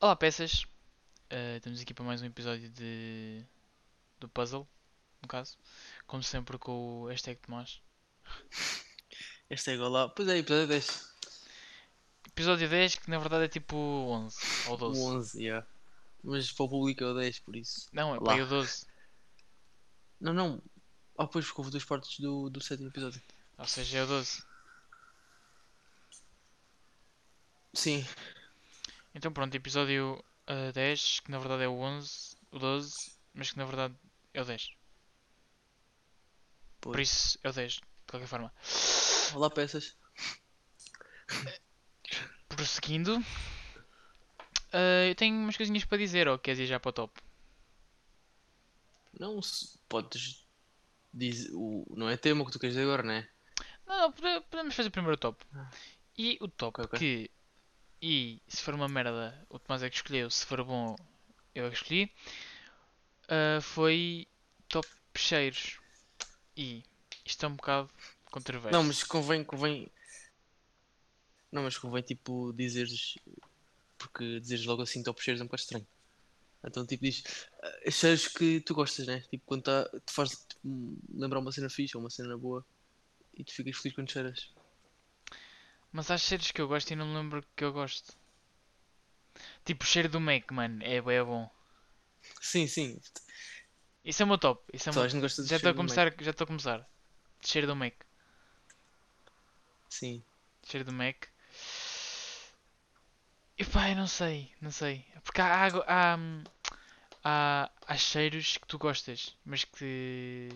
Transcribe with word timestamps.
Olá, 0.00 0.14
peças. 0.14 0.64
Eh, 1.28 1.56
estamos 1.56 1.80
aqui 1.80 1.92
para 1.92 2.04
mais 2.04 2.22
um 2.22 2.26
episódio 2.26 2.70
de 2.70 3.44
do 4.20 4.28
puzzle, 4.28 4.64
no 5.20 5.26
caso. 5.26 5.58
Como 6.06 6.22
sempre 6.22 6.56
com 6.56 7.02
o 7.02 7.06
hashtag 7.06 7.40
Tomás. 7.40 7.82
Este 9.50 9.72
é 9.72 9.74
igual 9.74 9.90
lá. 9.90 10.08
Pois 10.08 10.28
é, 10.28 10.38
episódio 10.38 10.68
10. 10.68 11.14
Episódio 12.28 12.68
10, 12.68 12.94
que 12.94 13.10
na 13.10 13.18
verdade 13.18 13.46
é 13.46 13.48
tipo 13.48 13.76
11 13.76 14.36
ou 14.68 14.76
12. 14.76 15.00
O 15.00 15.04
11, 15.04 15.42
yeah. 15.42 15.66
Mas 16.22 16.52
para 16.52 16.66
o 16.66 16.68
público 16.68 17.02
é 17.02 17.06
o 17.08 17.14
10, 17.14 17.40
por 17.40 17.56
isso. 17.56 17.88
Não, 17.92 18.14
é 18.14 18.20
Lá. 18.20 18.36
para 18.36 18.44
o 18.44 18.46
12. 18.46 18.86
Não, 20.20 20.32
não. 20.32 20.62
Ah, 21.18 21.26
pois 21.26 21.44
porque 21.44 21.60
houve 21.60 21.72
duas 21.72 21.84
partes 21.84 22.20
do, 22.20 22.48
do 22.48 22.60
sétimo 22.60 22.88
episódio. 22.88 23.20
Ou 23.58 23.66
seja, 23.66 23.98
é 23.98 24.04
o 24.04 24.06
12. 24.06 24.44
Sim. 27.74 28.06
Então 29.18 29.32
pronto, 29.32 29.52
episódio 29.56 30.24
eh, 30.46 30.70
10, 30.70 31.18
que 31.20 31.30
na 31.32 31.40
verdade 31.40 31.64
é 31.64 31.68
o 31.68 31.72
11, 31.80 32.36
o 32.52 32.58
12, 32.60 33.10
mas 33.34 33.50
que 33.50 33.58
na 33.58 33.64
verdade 33.64 33.92
é 34.32 34.40
o 34.40 34.44
10. 34.44 34.70
Por 36.80 36.92
Pois. 36.94 37.08
isso 37.10 37.38
é 37.42 37.48
o 37.48 37.52
10, 37.52 37.72
de 37.72 37.80
qualquer 38.08 38.28
forma. 38.28 38.54
Olá, 39.34 39.50
peças. 39.50 39.96
Prosseguindo. 42.48 43.20
eh, 44.72 45.10
eu 45.10 45.14
tenho 45.16 45.34
umas 45.36 45.56
coisinhas 45.56 45.84
para 45.84 45.98
dizer, 45.98 46.28
ou 46.28 46.38
queres 46.38 46.60
ir 46.60 46.66
já 46.66 46.78
para 46.78 46.90
o 46.90 46.92
top? 46.92 47.20
Não 49.18 49.42
se 49.42 49.76
podes 49.88 50.46
dizer. 51.12 51.50
O, 51.54 51.84
não 51.96 52.08
é 52.08 52.16
tema 52.16 52.44
que 52.44 52.52
tu 52.52 52.60
queres 52.60 52.76
dizer 52.76 52.84
agora, 52.86 53.02
não 53.02 53.14
é? 53.14 53.28
Não, 53.84 53.98
não, 53.98 54.12
pode- 54.12 54.44
podemos 54.48 54.76
fazer 54.76 54.90
primeiro 54.90 55.14
o 55.16 55.18
top. 55.18 55.44
Ah. 55.52 55.68
E 56.16 56.38
o 56.40 56.46
top 56.46 56.80
Ok, 56.82 56.84
ok. 56.84 56.98
que. 57.00 57.30
E 58.00 58.40
se 58.48 58.62
for 58.62 58.74
uma 58.74 58.88
merda, 58.88 59.46
o 59.48 59.58
Tomás 59.58 59.82
é 59.82 59.90
que 59.90 59.96
escolheu. 59.96 60.30
Se 60.30 60.46
for 60.46 60.62
bom, 60.64 60.96
eu 61.54 61.66
é 61.66 61.70
que 61.70 61.76
escolhi. 61.76 62.12
ah, 63.28 63.60
foi 63.60 64.26
top 64.68 64.88
cheiros. 65.16 65.78
E 66.56 66.82
isto 67.24 67.44
é 67.44 67.48
um 67.48 67.56
bocado 67.56 67.90
controverso. 68.30 68.76
Não, 68.76 68.84
mas 68.84 69.02
convém, 69.04 69.44
convém. 69.44 69.90
Não, 71.52 71.62
mas 71.62 71.78
convém 71.78 72.02
tipo 72.02 72.52
dizeres. 72.52 73.16
Porque 73.98 74.40
dizeres 74.40 74.64
logo 74.66 74.82
assim 74.82 75.02
top 75.02 75.22
cheiros 75.22 75.40
é 75.40 75.44
um 75.44 75.46
bocado 75.46 75.62
estranho. 75.62 75.86
Então 76.64 76.86
tipo 76.86 77.04
diz. 77.04 77.22
ah, 77.62 77.90
Cheiros 77.90 78.28
que 78.28 78.60
tu 78.60 78.74
gostas, 78.74 79.06
né? 79.06 79.20
Tipo 79.30 79.44
quando 79.46 79.62
tá, 79.64 79.84
te 80.06 80.12
faz 80.12 80.30
tipo, 80.48 80.98
lembrar 81.14 81.40
uma 81.40 81.52
cena 81.52 81.70
fixe 81.70 81.96
ou 81.96 82.02
uma 82.02 82.10
cena 82.10 82.36
boa. 82.38 82.64
E 83.34 83.44
tu 83.44 83.52
ficas 83.54 83.76
feliz 83.78 83.94
quando 83.94 84.10
cheiras. 84.10 84.50
Mas 85.98 86.12
há 86.12 86.16
cheiros 86.16 86.52
que 86.52 86.60
eu 86.60 86.68
gosto 86.68 86.92
e 86.92 86.94
não 86.94 87.08
me 87.08 87.14
lembro 87.16 87.44
que 87.56 87.64
eu 87.64 87.72
gosto. 87.72 88.16
Tipo 89.64 89.82
o 89.82 89.86
cheiro 89.88 90.08
do 90.08 90.20
Mac, 90.20 90.48
mano. 90.52 90.80
É, 90.80 90.98
é 90.98 91.24
bom. 91.24 91.50
Sim, 92.40 92.68
sim. 92.68 93.00
Isso 94.04 94.22
é 94.22 94.24
o 94.24 94.28
meu 94.28 94.38
top. 94.38 94.62
Isso 94.72 94.88
é 94.88 94.92
Só 94.92 95.00
meu... 95.00 95.06
a 95.06 95.08
gente 95.08 95.22
gosta 95.22 95.42
de 95.42 95.48
Já 95.48 95.56
estou 95.56 95.72
a 95.72 95.74
começar. 95.74 96.14
Já 96.20 96.30
estou 96.30 96.44
a 96.44 96.46
começar. 96.46 96.88
Cheiro 97.44 97.66
do 97.66 97.74
Mac. 97.74 97.94
Sim. 99.88 100.22
Cheiro 100.62 100.84
do 100.84 100.92
Mac. 100.92 101.26
E 103.58 103.64
pá, 103.64 103.90
eu 103.90 103.96
não 103.96 104.06
sei, 104.06 104.54
não 104.60 104.70
sei. 104.70 105.04
Porque 105.24 105.40
há, 105.40 105.66
há, 105.66 105.68
há, 105.84 106.18
há, 107.24 107.70
há 107.88 107.96
cheiros 107.96 108.56
que 108.56 108.68
tu 108.68 108.78
gostas, 108.78 109.36
mas 109.44 109.64
que. 109.64 110.48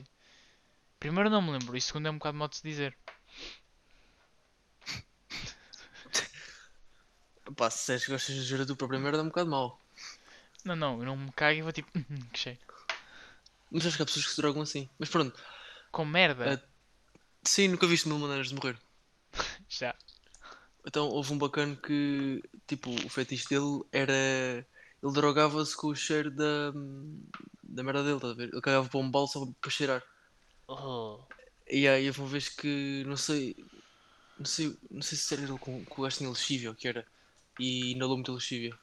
Primeiro 1.01 1.29
não 1.29 1.43
me 1.43 1.51
lembro, 1.51 1.77
e 1.77 1.81
segundo 1.81 2.07
é 2.07 2.13
um 2.13 2.19
bocado 2.19 2.39
modo 2.39 2.51
de 2.51 2.59
se 2.59 2.63
dizer. 2.63 2.97
Pá, 7.57 7.69
se 7.71 7.79
disseres 7.79 8.05
que 8.05 8.13
gostas 8.13 8.35
de 8.35 8.43
gerar 8.43 8.63
a 8.63 8.67
tua 8.67 8.77
própria 8.77 8.99
merda 9.01 9.19
é 9.19 9.23
um 9.23 9.29
bocado 9.29 9.51
mau. 9.51 9.81
Não, 10.65 10.77
não, 10.77 10.99
eu 11.01 11.07
não 11.07 11.17
me 11.17 11.33
cago 11.33 11.59
e 11.59 11.63
vou 11.63 11.73
tipo. 11.73 11.91
"Hum, 11.97 12.05
que 12.33 12.39
cheiro. 12.39 12.59
Mas 13.71 13.87
acho 13.87 13.97
que 13.97 14.03
há 14.03 14.07
pessoas 14.07 14.27
que 14.27 14.31
se 14.33 14.41
drogam 14.41 14.63
assim. 14.63 14.89
Mas 14.99 15.09
pronto. 15.09 15.39
Com 15.91 16.05
merda. 16.05 16.55
Ah. 16.55 16.69
Sim, 17.43 17.69
nunca 17.69 17.87
viste 17.87 18.09
mil 18.09 18.19
maneiras 18.19 18.49
de 18.49 18.55
morrer. 18.55 18.79
Já. 19.69 19.95
Então 20.87 21.09
houve 21.09 21.33
um 21.33 21.39
bacana 21.39 21.77
que, 21.77 22.43
tipo, 22.67 22.91
o 22.91 23.09
fetiche 23.09 23.49
dele 23.49 23.83
era. 23.93 24.13
Ele 25.03 25.13
drogava-se 25.13 25.77
com 25.77 25.89
o 25.89 25.97
cheiro 25.97 26.31
da. 26.31 26.73
da 27.63 27.83
merda 27.83 28.03
dele, 28.03 28.17
estás 28.17 28.33
a 28.33 28.37
ver? 28.37 28.49
Ele 28.53 28.61
cagava 28.61 28.89
para 28.89 29.01
um 29.01 29.11
balde 29.11 29.33
só 29.33 29.47
para 29.61 29.71
cheirar. 29.71 30.03
Oh. 30.69 31.21
E 31.69 31.89
aí 31.89 32.07
houve 32.07 32.21
uma 32.21 32.29
vez 32.29 32.49
que. 32.49 33.03
não 33.07 33.17
sei. 33.17 33.57
Não 34.43 34.47
sei, 34.47 34.77
não 34.91 35.03
sei 35.03 35.17
se 35.17 35.35
era 35.35 35.43
ele 35.43 35.59
com, 35.59 35.85
com 35.85 36.01
o 36.01 36.05
gajo 36.05 36.19
tinha 36.19 36.29
lexívia 36.29 36.75
que 36.75 36.89
era. 36.89 37.07
E 37.59 37.93
inalou 37.93 38.17
muito 38.17 38.33
lexívia. 38.33 38.77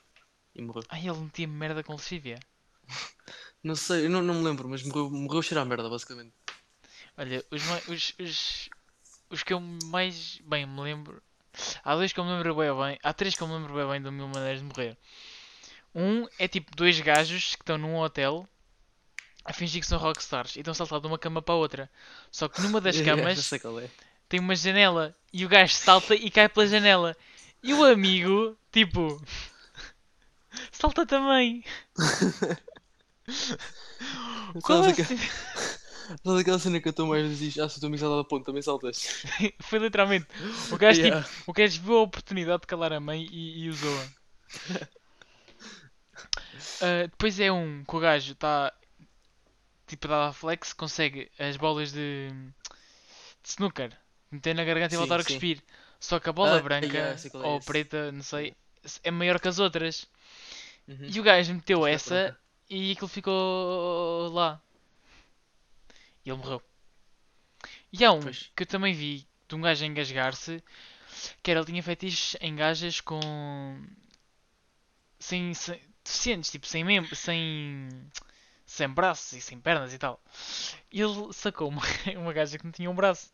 E 0.56 0.62
morreu. 0.62 0.84
Ai, 0.90 1.08
ele 1.08 1.18
metia 1.18 1.47
merda 1.47 1.84
com 1.84 1.94
lexívia. 1.94 2.40
Não 3.62 3.75
sei, 3.75 4.06
eu 4.06 4.09
não, 4.09 4.22
não 4.22 4.36
me 4.36 4.44
lembro, 4.46 4.70
mas 4.70 4.81
morreu, 4.84 5.12
morreu 5.12 5.40
a 5.40 5.44
cheirar 5.44 5.66
a 5.66 5.68
merda, 5.68 5.90
basicamente. 5.90 6.31
Olha, 7.18 7.44
os, 7.52 7.62
os, 7.90 8.16
os, 8.18 8.70
os 9.30 9.44
que 9.44 9.52
eu 9.52 9.59
mais 9.59 10.40
bem 10.46 10.66
me 10.66 10.80
lembro. 10.80 11.22
Há 11.84 11.94
dois 11.94 12.14
que 12.14 12.22
eu 12.22 12.24
me 12.24 12.31
lembro 12.31 12.56
bem 12.56 12.74
bem. 12.74 13.00
Há 13.03 13.12
três 13.12 13.36
que 13.36 13.44
eu 13.44 13.47
me 13.50 13.56
lembro 13.56 13.76
bem 13.76 13.86
bem 13.86 14.02
do 14.02 14.14
Mil 14.14 14.30
Maneiras 14.30 14.59
de 14.59 14.66
Morrer. 14.66 14.97
Um 15.94 16.26
é 16.40 16.47
tipo 16.47 16.74
dois 16.74 16.97
gajos 17.02 17.56
que 17.56 17.64
estão 17.64 17.78
num 17.78 17.97
hotel 17.97 18.47
a 19.44 19.52
fingir 19.52 19.81
que 19.81 19.88
são 19.88 20.00
rockstars 20.00 20.56
e 20.56 20.59
estão 20.59 20.74
saltando 20.74 21.02
de 21.02 21.08
uma 21.08 21.20
cama 21.20 21.41
para 21.41 21.53
a 21.53 21.58
outra. 21.58 21.91
Só 22.31 22.47
que 22.47 22.62
numa 22.62 22.80
das 22.80 22.96
camas 23.02 23.50
qual 23.62 23.81
é. 23.81 23.90
Tem 24.29 24.40
uma 24.40 24.56
janela 24.56 25.16
e 25.34 25.44
o 25.44 25.50
gajo 25.50 25.73
salta 25.73 26.13
e 26.16 26.29
cai 26.29 26.47
pela 26.47 26.67
janela. 26.67 27.17
E 27.62 27.73
o 27.73 27.84
amigo, 27.84 28.56
tipo, 28.72 29.22
salta 30.72 31.06
também. 31.06 31.63
Qual 34.63 34.84
é 34.85 34.94
Sabes 36.23 36.38
a 36.38 36.40
aquela, 36.40 36.57
cena 36.57 36.79
que 36.81 36.90
a 36.90 36.94
tua 36.94 37.06
mãe 37.06 37.29
diz, 37.35 37.59
ah, 37.59 37.69
se 37.69 37.78
o 37.78 37.79
teu 37.79 37.88
amigo 37.88 38.01
salta 38.01 38.17
da 38.17 38.23
ponte, 38.23 38.45
também 38.45 38.62
saltas. 38.63 39.23
Foi 39.62 39.78
literalmente. 39.78 40.25
O 40.72 40.78
gajo, 40.78 41.00
Yeah. 41.01 41.23
tipo, 41.23 41.51
o 41.51 41.53
gajo 41.53 41.81
viu 41.81 41.97
a 41.97 42.01
oportunidade 42.01 42.61
de 42.61 42.67
calar 42.67 42.94
a 42.94 43.00
mãe 43.00 43.28
e, 43.31 43.66
e 43.66 43.69
usou-a. 43.69 44.07
Ah, 46.81 47.07
depois 47.07 47.40
é 47.40 47.51
um 47.51 47.84
que 47.84 47.96
o 47.96 48.00
gajo 48.00 48.31
está 48.34 48.73
tipo 49.85 50.07
a 50.07 50.09
dar 50.28 50.34
flex, 50.34 50.73
consegue 50.73 51.29
as 51.38 51.57
bolas 51.57 51.91
de, 51.91 52.29
de 52.29 53.50
snooker 53.50 53.96
meter 54.31 54.53
na 54.56 54.63
garganta 54.63 54.95
e 54.95 54.97
Sim, 54.97 54.97
voltar 54.97 55.19
a 55.19 55.23
cuspir. 55.23 55.62
Só 56.00 56.19
que 56.19 56.29
a 56.29 56.34
bola 56.34 56.57
Ah, 56.57 56.62
branca 56.62 56.85
yeah, 56.85 57.16
é 57.44 57.47
ou 57.47 57.57
esse. 57.57 57.66
preta, 57.66 58.12
não 58.12 58.23
sei, 58.23 58.56
é 59.03 59.12
maior 59.12 59.40
que 59.40 59.47
as 59.47 59.59
outras. 59.59 60.07
Uhum. 60.88 61.07
E 61.07 61.19
o 61.19 61.23
gajo 61.23 61.53
meteu 61.53 61.85
essa 61.88 62.16
branca. 62.16 62.40
e 62.69 62.91
aquilo 62.91 63.07
ficou 63.07 64.29
lá. 64.34 64.62
E 66.25 66.29
ele 66.29 66.38
morreu. 66.38 66.62
E 67.94 68.03
há 68.06 68.12
um 68.12 68.19
Pois. 68.22 68.51
que 68.56 68.63
eu 68.63 68.67
também 68.67 68.94
vi 68.94 69.28
de 69.47 69.56
um 69.56 69.62
gajo 69.62 69.84
a 69.84 69.88
engasgar-se, 69.88 70.63
que 71.44 71.51
era 71.51 71.59
ele 71.61 71.67
tinha 71.67 71.84
fetiches 71.84 72.38
em 72.41 72.56
gajas 72.56 73.01
com. 73.01 73.81
sem. 75.19 75.53
sem 75.53 75.79
deficientes, 76.03 76.51
tipo, 76.51 76.66
sem 76.67 76.84
membros, 76.84 77.19
sem. 77.19 77.90
sem 78.66 78.90
braços 78.90 79.34
e 79.34 79.41
sem 79.41 79.59
pernas 79.59 79.94
e 79.94 79.97
tal. 80.00 80.22
E 80.91 81.01
ele 81.01 81.34
sacou 81.34 81.69
uma, 81.69 81.81
uma 82.17 82.34
gaja 82.34 82.57
que 82.57 82.66
não 82.66 82.72
tinha 82.72 82.90
um 82.90 82.96
braço. 82.96 83.31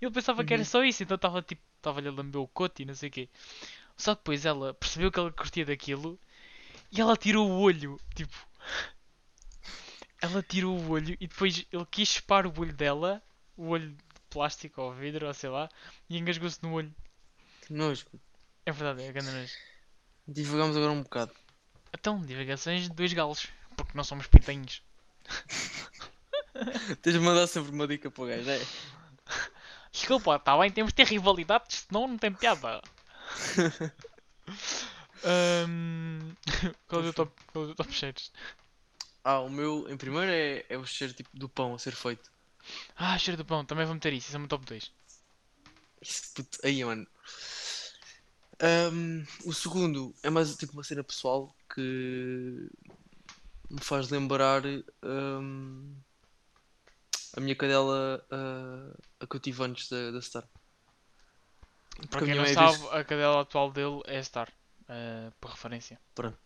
Ele 0.00 0.10
pensava 0.10 0.44
que 0.44 0.52
era 0.52 0.62
Uhum. 0.62 0.66
só 0.66 0.84
isso, 0.84 1.02
então 1.02 1.14
estava 1.16 1.42
tipo. 1.42 1.60
estava-lhe 1.76 2.08
a 2.08 2.12
lamber 2.12 2.40
o 2.40 2.48
coto 2.48 2.82
e 2.82 2.84
não 2.84 2.94
sei 2.94 3.08
o 3.08 3.12
quê. 3.12 3.28
Só 3.96 4.14
que 4.14 4.20
depois 4.22 4.44
ela 4.46 4.72
percebeu 4.74 5.10
que 5.12 5.20
ele 5.20 5.30
curtia 5.32 5.64
daquilo 5.64 6.18
e 6.90 7.00
ela 7.00 7.16
tirou 7.16 7.48
o 7.50 7.60
olho, 7.60 8.00
tipo. 8.14 8.34
Ela 10.22 10.42
tirou 10.42 10.78
o 10.78 10.90
olho 10.90 11.16
e 11.20 11.26
depois 11.26 11.66
ele 11.72 11.86
quis 11.90 12.08
chupar 12.08 12.46
o 12.46 12.52
olho 12.60 12.72
dela, 12.74 13.22
o 13.56 13.68
olho 13.68 13.90
de 13.90 13.96
plástico 14.28 14.80
ou 14.82 14.92
vidro 14.94 15.26
ou 15.26 15.34
sei 15.34 15.48
lá, 15.50 15.68
e 16.08 16.18
engasgou-se 16.18 16.62
no 16.62 16.72
olho. 16.72 16.94
Que 17.66 17.72
nojo. 17.72 18.04
É 18.66 18.72
verdade, 18.72 19.08
é 19.08 19.12
grande 19.12 19.30
nojo. 19.30 19.52
Divagamos 20.28 20.76
agora 20.76 20.92
um 20.92 21.02
bocado. 21.02 21.32
Então, 21.92 22.20
divagações 22.20 22.82
de 22.84 22.90
dois 22.90 23.12
galos, 23.12 23.48
porque 23.76 23.96
não 23.96 24.04
somos 24.04 24.26
pintainhos. 24.26 24.82
Tens 27.02 27.14
de 27.14 27.20
mandar 27.20 27.46
sempre 27.46 27.72
uma 27.72 27.86
dica 27.88 28.10
para 28.10 28.22
o 28.22 28.26
gajo, 28.26 28.50
é? 28.50 28.60
Desculpa, 29.92 30.36
está 30.36 30.56
bem, 30.56 30.70
temos 30.70 30.92
de 30.92 30.96
ter 30.96 31.06
rivalidades, 31.06 31.86
senão 31.88 32.06
não 32.06 32.18
tem 32.18 32.32
piada. 32.32 32.80
Ahm, 35.22 36.34
Qual 36.88 37.04
é 37.04 37.08
o 37.08 37.12
top, 37.12 37.32
qual 37.52 37.68
é 37.68 37.72
o 37.72 37.74
top 37.74 37.92
cheiros? 37.92 38.32
Ah, 39.22 39.40
o 39.40 39.50
meu, 39.50 39.86
em 39.88 39.96
primeiro, 39.96 40.30
é, 40.30 40.64
é 40.68 40.78
o 40.78 40.86
cheiro 40.86 41.12
tipo 41.12 41.28
do 41.34 41.48
pão 41.48 41.74
a 41.74 41.78
ser 41.78 41.94
feito. 41.94 42.30
Ah, 42.96 43.18
cheiro 43.18 43.36
do 43.36 43.44
pão, 43.44 43.64
também 43.64 43.84
vou 43.84 43.94
meter 43.94 44.12
isso, 44.12 44.28
isso 44.28 44.36
é 44.36 44.38
o 44.38 44.40
meu 44.40 44.48
top 44.48 44.64
2. 44.64 44.90
Isso, 46.00 46.32
puto, 46.34 46.58
aí, 46.64 46.82
mano. 46.84 47.06
Ahm, 48.60 49.24
o 49.44 49.52
segundo 49.52 50.14
é 50.22 50.30
mais 50.30 50.54
tipo 50.56 50.72
uma 50.72 50.84
cena 50.84 51.04
pessoal 51.04 51.54
que 51.74 52.68
me 53.70 53.80
faz 53.80 54.10
lembrar 54.10 54.62
ahm, 55.02 55.94
a 57.36 57.40
minha 57.40 57.54
cadela 57.56 58.24
ah, 58.30 58.92
a 59.20 59.26
que 59.26 59.36
eu 59.36 59.40
tive 59.40 59.62
antes 59.62 59.88
da, 59.88 60.10
da 60.10 60.20
Star. 60.20 60.44
Para 62.08 62.20
a 62.20 62.24
quem 62.24 62.34
não 62.34 62.46
sabe, 62.46 62.78
diz- 62.78 62.92
a 62.92 63.04
cadela 63.04 63.40
atual 63.42 63.70
dele 63.70 64.00
é 64.06 64.22
Star, 64.22 64.50
eh, 64.88 65.30
por 65.40 65.50
referência. 65.50 65.98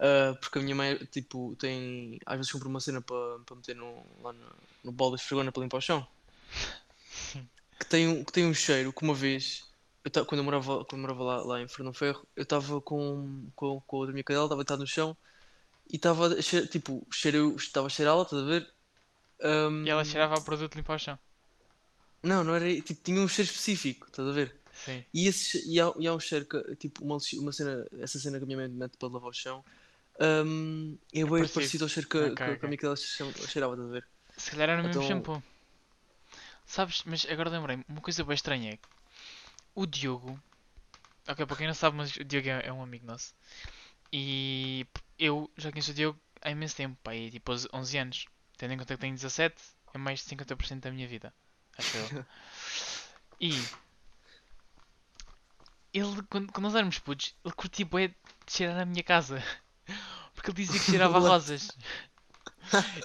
Ah, 0.00 0.32
porque 0.40 0.60
a 0.60 0.62
minha 0.62 0.76
mãe, 0.76 0.96
tipo, 1.06 1.56
tem. 1.56 2.20
Às 2.24 2.36
vezes 2.36 2.52
compra 2.52 2.68
uma 2.68 2.78
cena 2.78 3.00
para 3.00 3.40
para 3.44 3.56
meter 3.56 3.74
no, 3.74 4.06
lá 4.22 4.32
no, 4.32 4.46
no 4.84 4.92
bol 4.92 5.10
da 5.10 5.16
esfregona 5.16 5.50
para 5.50 5.60
limpar 5.64 5.78
o 5.78 5.80
chão. 5.80 6.06
Que 7.80 7.86
tem, 7.86 8.08
um, 8.08 8.24
que 8.24 8.32
tem 8.32 8.44
um 8.46 8.54
cheiro 8.54 8.92
que 8.92 9.02
uma 9.04 9.14
vez, 9.14 9.64
eu 10.04 10.10
ta- 10.10 10.24
quando 10.24 10.38
eu 10.40 10.44
morava, 10.44 10.84
quando 10.84 11.02
eu 11.02 11.08
morava 11.08 11.22
lá, 11.22 11.42
lá 11.44 11.60
em 11.62 11.68
Fernão 11.68 11.92
Ferro, 11.92 12.26
eu 12.36 12.42
estava 12.42 12.80
com, 12.80 13.48
com, 13.54 13.80
com 13.86 14.02
a 14.02 14.06
minha 14.08 14.24
cadela, 14.24 14.46
estava 14.46 14.62
deitado 14.62 14.80
no 14.80 14.86
chão 14.86 15.16
e 15.88 15.94
estava 15.96 16.28
tipo, 16.70 17.06
cheiro, 17.12 17.54
estava 17.56 17.86
a 17.86 17.90
cheirá-la, 17.90 18.22
estás 18.22 18.42
a 18.42 18.46
ver? 18.46 18.72
Ahm, 19.42 19.86
E 19.86 19.90
ela 19.90 20.04
cheirava 20.04 20.34
a 20.36 20.40
produto 20.40 20.74
limpo 20.74 20.92
ao 20.92 20.98
chão. 20.98 21.18
Não, 22.22 22.42
não 22.42 22.54
era. 22.54 22.66
Tipo, 22.82 23.00
tinha 23.02 23.20
um 23.20 23.28
cheiro 23.28 23.50
específico, 23.50 24.06
estás 24.06 24.28
a 24.28 24.32
ver? 24.32 24.56
Sim. 24.72 25.04
E, 25.14 25.26
esse, 25.28 25.68
e, 25.68 25.80
há, 25.80 25.92
e 25.98 26.06
há 26.06 26.14
um 26.14 26.20
cheiro 26.20 26.44
que, 26.46 26.76
tipo, 26.76 27.04
uma, 27.04 27.18
uma 27.34 27.52
cena, 27.52 27.86
essa 28.00 28.18
cena 28.18 28.38
que 28.38 28.44
a 28.44 28.46
minha 28.46 28.58
mãe 28.58 28.68
mete 28.68 28.96
para 28.96 29.08
lavar 29.08 29.30
o 29.30 29.32
chão, 29.32 29.64
ahm, 30.20 30.96
é 31.12 31.18
bem 31.20 31.28
parecido. 31.28 31.54
parecido 31.54 31.84
ao 31.84 31.88
cheiro 31.88 32.08
que, 32.08 32.18
Ok, 32.18 32.34
que, 32.58 32.76
que 32.76 32.86
ok. 32.86 32.92
a 32.92 32.96
che- 32.96 33.46
cheirava, 33.48 33.74
estás 33.74 33.88
a 33.88 33.92
ver? 33.92 34.08
Se 34.36 34.50
calhar 34.52 34.68
era 34.70 34.80
o 34.80 34.84
mesmo 34.84 35.00
Então- 35.02 35.08
shampoo. 35.08 35.42
Sabes, 36.66 37.02
mas 37.06 37.26
agora 37.30 37.48
lembrei-me, 37.50 37.84
uma 37.88 38.00
coisa 38.00 38.22
bem 38.24 38.34
estranha 38.34 38.72
é 38.72 38.76
que 38.76 38.88
o 39.74 39.86
Diogo. 39.86 40.38
Ok, 41.26 41.44
para 41.46 41.56
quem 41.56 41.66
não 41.66 41.74
sabe, 41.74 41.96
mas 41.96 42.14
o 42.16 42.24
Diogo 42.24 42.48
é, 42.48 42.66
é 42.66 42.72
um 42.72 42.82
amigo 42.82 43.06
nosso. 43.06 43.34
E 44.12 44.86
eu 45.18 45.50
já 45.56 45.70
conheço 45.70 45.90
o 45.90 45.94
Diogo 45.94 46.18
há 46.42 46.50
imenso 46.50 46.76
tempo, 46.76 46.96
pá, 47.02 47.12
aí, 47.12 47.30
tipo 47.30 47.52
11 47.72 47.98
anos. 47.98 48.26
Tendo 48.58 48.74
em 48.74 48.78
conta 48.78 48.94
que 48.94 49.00
tenho 49.00 49.14
17, 49.14 49.54
é 49.94 49.98
mais 49.98 50.20
de 50.20 50.26
50% 50.26 50.80
da 50.80 50.90
minha 50.90 51.08
vida. 51.08 51.32
Acho 51.78 51.96
eu. 51.96 52.24
E 53.40 53.52
ele, 55.94 56.22
quando, 56.28 56.52
quando 56.52 56.64
nós 56.64 56.74
éramos 56.74 56.98
putos, 56.98 57.36
ele 57.44 57.54
curtia 57.54 57.86
bué 57.86 58.08
de 58.08 58.14
cheirar 58.48 58.80
a 58.80 58.84
minha 58.84 59.02
casa. 59.04 59.40
Porque 60.34 60.50
ele 60.50 60.56
dizia 60.56 60.80
que 60.80 60.90
cheirava 60.90 61.18
a 61.18 61.20
rosas. 61.20 61.70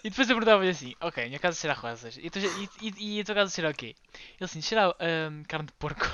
E 0.03 0.09
depois 0.09 0.27
eu 0.27 0.35
perguntava-lhe 0.35 0.71
assim, 0.71 0.95
ok, 1.00 1.23
a 1.23 1.27
minha 1.27 1.39
casa 1.39 1.59
cheira 1.59 1.75
a 1.75 1.79
rosas. 1.79 2.17
E, 2.17 2.31
tu, 2.31 2.39
e, 2.39 2.69
e, 2.81 3.17
e 3.17 3.21
a 3.21 3.23
tua 3.23 3.35
casa 3.35 3.53
cheira 3.53 3.69
a 3.69 3.73
quê? 3.73 3.95
Ele 4.35 4.38
assim, 4.41 4.59
cheira 4.59 4.88
a 4.88 5.29
hum, 5.29 5.44
carne 5.47 5.67
de 5.67 5.73
porco. 5.73 6.11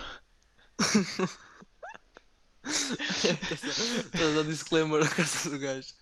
Estás 2.65 4.38
a 4.38 4.44
disclaimer 4.44 5.00
na 5.00 5.09
casa 5.09 5.50
do 5.50 5.59
gajo. 5.59 5.94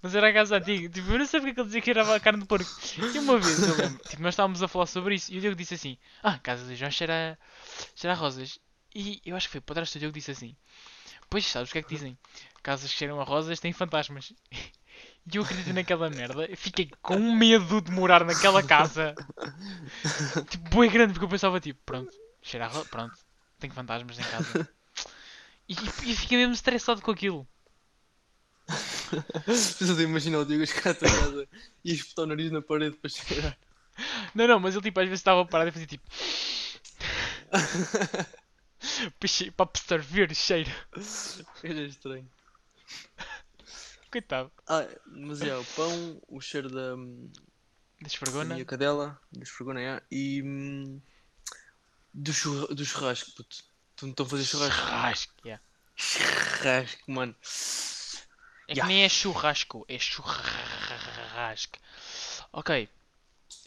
Mas 0.00 0.14
era 0.14 0.28
a 0.28 0.32
casa 0.32 0.56
antiga. 0.56 0.88
Tipo, 0.88 1.10
eu 1.10 1.18
não 1.18 1.26
sei 1.26 1.40
porque 1.40 1.58
é 1.58 1.62
ele 1.62 1.66
dizia 1.66 1.80
que 1.80 1.84
cheirava 1.84 2.16
a 2.16 2.20
carne 2.20 2.40
de 2.40 2.46
porco. 2.46 2.70
E 2.98 3.18
uma 3.18 3.38
vez, 3.38 3.58
eu 3.62 3.76
lembro, 3.76 4.02
tipo, 4.08 4.22
nós 4.22 4.34
estávamos 4.34 4.62
a 4.62 4.68
falar 4.68 4.86
sobre 4.86 5.14
isso 5.14 5.32
e 5.32 5.38
o 5.38 5.40
Diogo 5.40 5.56
disse 5.56 5.74
assim, 5.74 5.96
ah, 6.22 6.34
a 6.34 6.38
casa 6.38 6.64
do 6.64 6.74
João 6.74 6.90
cheira, 6.90 7.38
cheira 7.94 8.14
a 8.14 8.16
rosas. 8.16 8.58
E 8.94 9.20
eu 9.24 9.36
acho 9.36 9.48
que 9.48 9.52
foi 9.52 9.60
para 9.60 9.76
trás 9.76 9.92
do 9.92 9.98
Diogo 9.98 10.14
disse 10.14 10.30
assim, 10.30 10.56
pois 11.30 11.46
sabes 11.46 11.70
o 11.70 11.72
que 11.72 11.78
é 11.78 11.82
que 11.82 11.94
dizem? 11.94 12.18
Casas 12.62 12.92
que 12.92 12.98
cheiram 12.98 13.20
a 13.20 13.24
rosas 13.24 13.60
têm 13.60 13.72
fantasmas. 13.72 14.32
E 15.32 15.36
eu 15.36 15.42
acredito 15.42 15.72
naquela 15.72 16.10
merda. 16.10 16.48
Fiquei 16.56 16.90
com 17.00 17.16
medo 17.34 17.80
de 17.80 17.92
morar 17.92 18.24
naquela 18.24 18.62
casa. 18.62 19.14
Tipo, 20.50 20.80
bem 20.80 20.90
grande, 20.90 21.12
porque 21.12 21.24
eu 21.24 21.28
pensava 21.28 21.60
tipo, 21.60 21.80
pronto, 21.86 22.10
cheira 22.42 22.66
a 22.66 22.68
ro... 22.68 22.84
pronto, 22.86 23.16
tenho 23.58 23.72
fantasmas 23.72 24.18
em 24.18 24.22
casa. 24.22 24.68
E, 25.68 25.74
e 25.74 26.16
fiquei 26.16 26.38
mesmo 26.38 26.54
estressado 26.54 27.00
com 27.00 27.12
aquilo. 27.12 27.46
Vocês 29.46 29.98
a 29.98 30.02
imaginar 30.02 30.38
o 30.38 30.44
Diego 30.44 30.62
a 30.62 30.66
chegar 30.66 30.94
tua 30.94 31.08
casa 31.08 31.48
e 31.84 31.92
espetar 31.92 32.24
o 32.24 32.28
nariz 32.28 32.50
na 32.50 32.62
parede 32.62 32.96
para 32.96 33.10
cheirar. 33.10 33.58
Não, 34.34 34.46
não, 34.46 34.60
mas 34.60 34.74
ele 34.74 34.84
tipo 34.84 35.00
às 35.00 35.06
vezes 35.06 35.20
estava 35.20 35.44
parado 35.44 35.68
e 35.68 35.72
fazia 35.72 35.86
tipo. 35.86 36.04
para 39.56 39.64
absorver 39.64 40.30
o 40.30 40.34
cheiro. 40.34 40.70
É 41.62 41.72
estranho. 41.84 42.28
Coitado. 44.10 44.50
Ah, 44.66 44.86
mas 45.06 45.40
é, 45.42 45.56
o 45.56 45.64
pão, 45.64 46.20
o 46.28 46.40
cheiro 46.40 46.68
da, 46.68 46.96
Da 48.00 48.02
da 48.02 48.06
esfregona. 48.06 48.54
minha 48.54 48.64
cadela, 48.64 49.18
da 49.32 49.42
esfregona, 49.42 49.80
é, 49.80 50.02
e 50.10 50.42
hum, 50.42 51.00
do, 52.12 52.32
churra, 52.32 52.74
do 52.74 52.84
churrasco, 52.84 53.32
puto. 53.32 53.56
Tu 53.96 54.06
não 54.06 54.10
estão 54.10 54.26
a 54.26 54.28
fazer 54.28 54.44
churrasco? 54.44 54.80
Churrasco, 54.82 55.34
yeah. 55.44 55.62
Churrasco, 55.96 57.10
mano. 57.10 57.36
É 58.68 58.74
que 58.74 58.78
Yeah. 58.80 58.86
nem 58.88 59.04
é 59.04 59.08
churrasco, 59.08 59.84
é 59.88 59.98
churrasco. 59.98 61.78
Ok. 62.52 62.88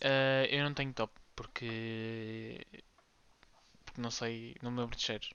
Eh, 0.01 0.47
eu 0.51 0.63
não 0.63 0.73
tenho 0.73 0.93
top 0.93 1.13
porque. 1.35 2.65
Porque 3.85 4.01
não 4.01 4.09
sei. 4.11 4.55
Não 4.61 4.71
me 4.71 4.79
lembro 4.81 4.95
de 4.95 5.03
cheiros. 5.03 5.31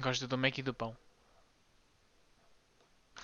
Gosto 0.00 0.26
do 0.26 0.36
Mac 0.36 0.58
e 0.58 0.62
do 0.62 0.74
pão. 0.74 0.96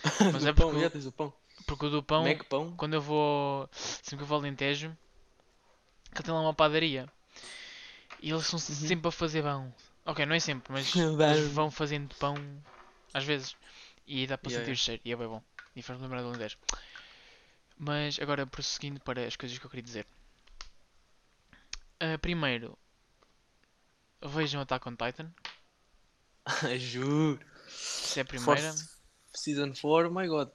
Mas 0.32 0.42
Do 0.42 0.48
é 0.48 0.52
pão, 0.52 0.70
porque, 0.70 0.80
já 0.80 1.06
o- 1.06 1.08
o 1.08 1.12
pão. 1.12 1.32
porque 1.66 1.86
o 1.86 1.90
do 1.90 2.02
pão. 2.02 2.24
Mac 2.24 2.44
pão. 2.44 2.74
quando 2.76 2.94
eu 2.94 3.00
vou. 3.02 3.68
Sempre 3.72 4.18
que 4.18 4.22
eu 4.22 4.26
vou 4.26 4.36
ao 4.36 4.40
Alentejo, 4.42 4.96
que 6.14 6.22
tem 6.22 6.32
lá 6.32 6.40
uma 6.40 6.54
padaria. 6.54 7.08
E 8.22 8.30
eles 8.30 8.42
estão 8.42 8.58
Uhum. 8.58 8.88
sempre 8.88 9.08
a 9.08 9.12
fazer 9.12 9.42
pão. 9.42 9.74
Ok, 10.06 10.24
não 10.24 10.34
é 10.34 10.40
sempre, 10.40 10.72
mas 10.72 10.90
Pão. 10.94 11.30
eles 11.32 11.52
vão 11.52 11.70
fazendo 11.70 12.14
pão 12.16 12.34
às 13.12 13.24
vezes. 13.24 13.56
E 14.12 14.26
dá 14.26 14.36
para 14.36 14.50
Yeah, 14.50 14.64
sentir 14.66 14.72
yeah. 14.72 14.80
o 14.80 14.84
cheiro. 14.84 15.02
E 15.04 15.12
é 15.12 15.16
bem 15.16 15.28
bom. 15.28 15.42
E 15.76 15.82
faz-me 15.82 16.02
lembrar 16.02 16.22
do 16.22 16.28
Alentejo. 16.28 16.58
Mas 17.78 18.18
agora 18.18 18.46
prosseguindo 18.46 19.00
para 19.00 19.24
as 19.26 19.36
coisas 19.36 19.56
que 19.56 19.64
eu 19.64 19.70
queria 19.70 19.84
dizer. 19.84 20.06
Ah, 22.00 22.18
primeiro, 22.18 22.76
vejam 24.22 24.60
Attack 24.60 24.88
on 24.88 24.96
Titan. 24.96 25.32
Juro. 26.78 27.38
Isso 27.68 28.18
é 28.18 28.22
a 28.22 28.24
primeira. 28.24 28.72
Fourth 28.72 28.88
Season 29.34 29.72
4, 29.72 30.12
my 30.12 30.26
god. 30.26 30.50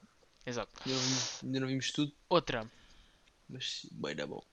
Exato. 0.45 0.71
Ainda 0.85 0.99
não, 0.99 1.07
vi- 1.07 1.45
ainda 1.45 1.59
não 1.61 1.67
vimos 1.67 1.91
tudo, 1.91 2.13
Outra, 2.29 2.69
mas 3.49 3.85
bem 3.91 4.15
da 4.15 4.27
bom. 4.27 4.43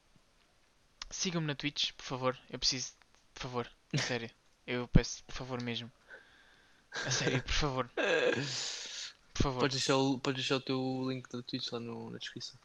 sigam-me 1.10 1.46
na 1.48 1.54
Twitch, 1.56 1.92
por 1.94 2.04
favor. 2.04 2.38
Eu 2.48 2.58
preciso, 2.58 2.92
por 3.34 3.42
favor, 3.42 3.70
a 3.92 3.98
sério. 3.98 4.30
Eu 4.66 4.86
peço, 4.88 5.24
por 5.24 5.34
favor 5.34 5.60
mesmo. 5.60 5.90
A 7.04 7.10
sério, 7.10 7.42
por 7.42 7.52
favor. 7.52 7.90
Por 9.34 9.42
favor. 9.42 9.60
Podes 9.60 9.76
deixar, 9.76 9.96
o, 9.96 10.18
podes 10.18 10.42
deixar 10.42 10.56
o 10.56 10.60
teu 10.60 11.06
link 11.08 11.28
da 11.30 11.42
Twitch 11.42 11.72
lá 11.72 11.80
no, 11.80 12.10
na 12.10 12.18
descrição. 12.18 12.58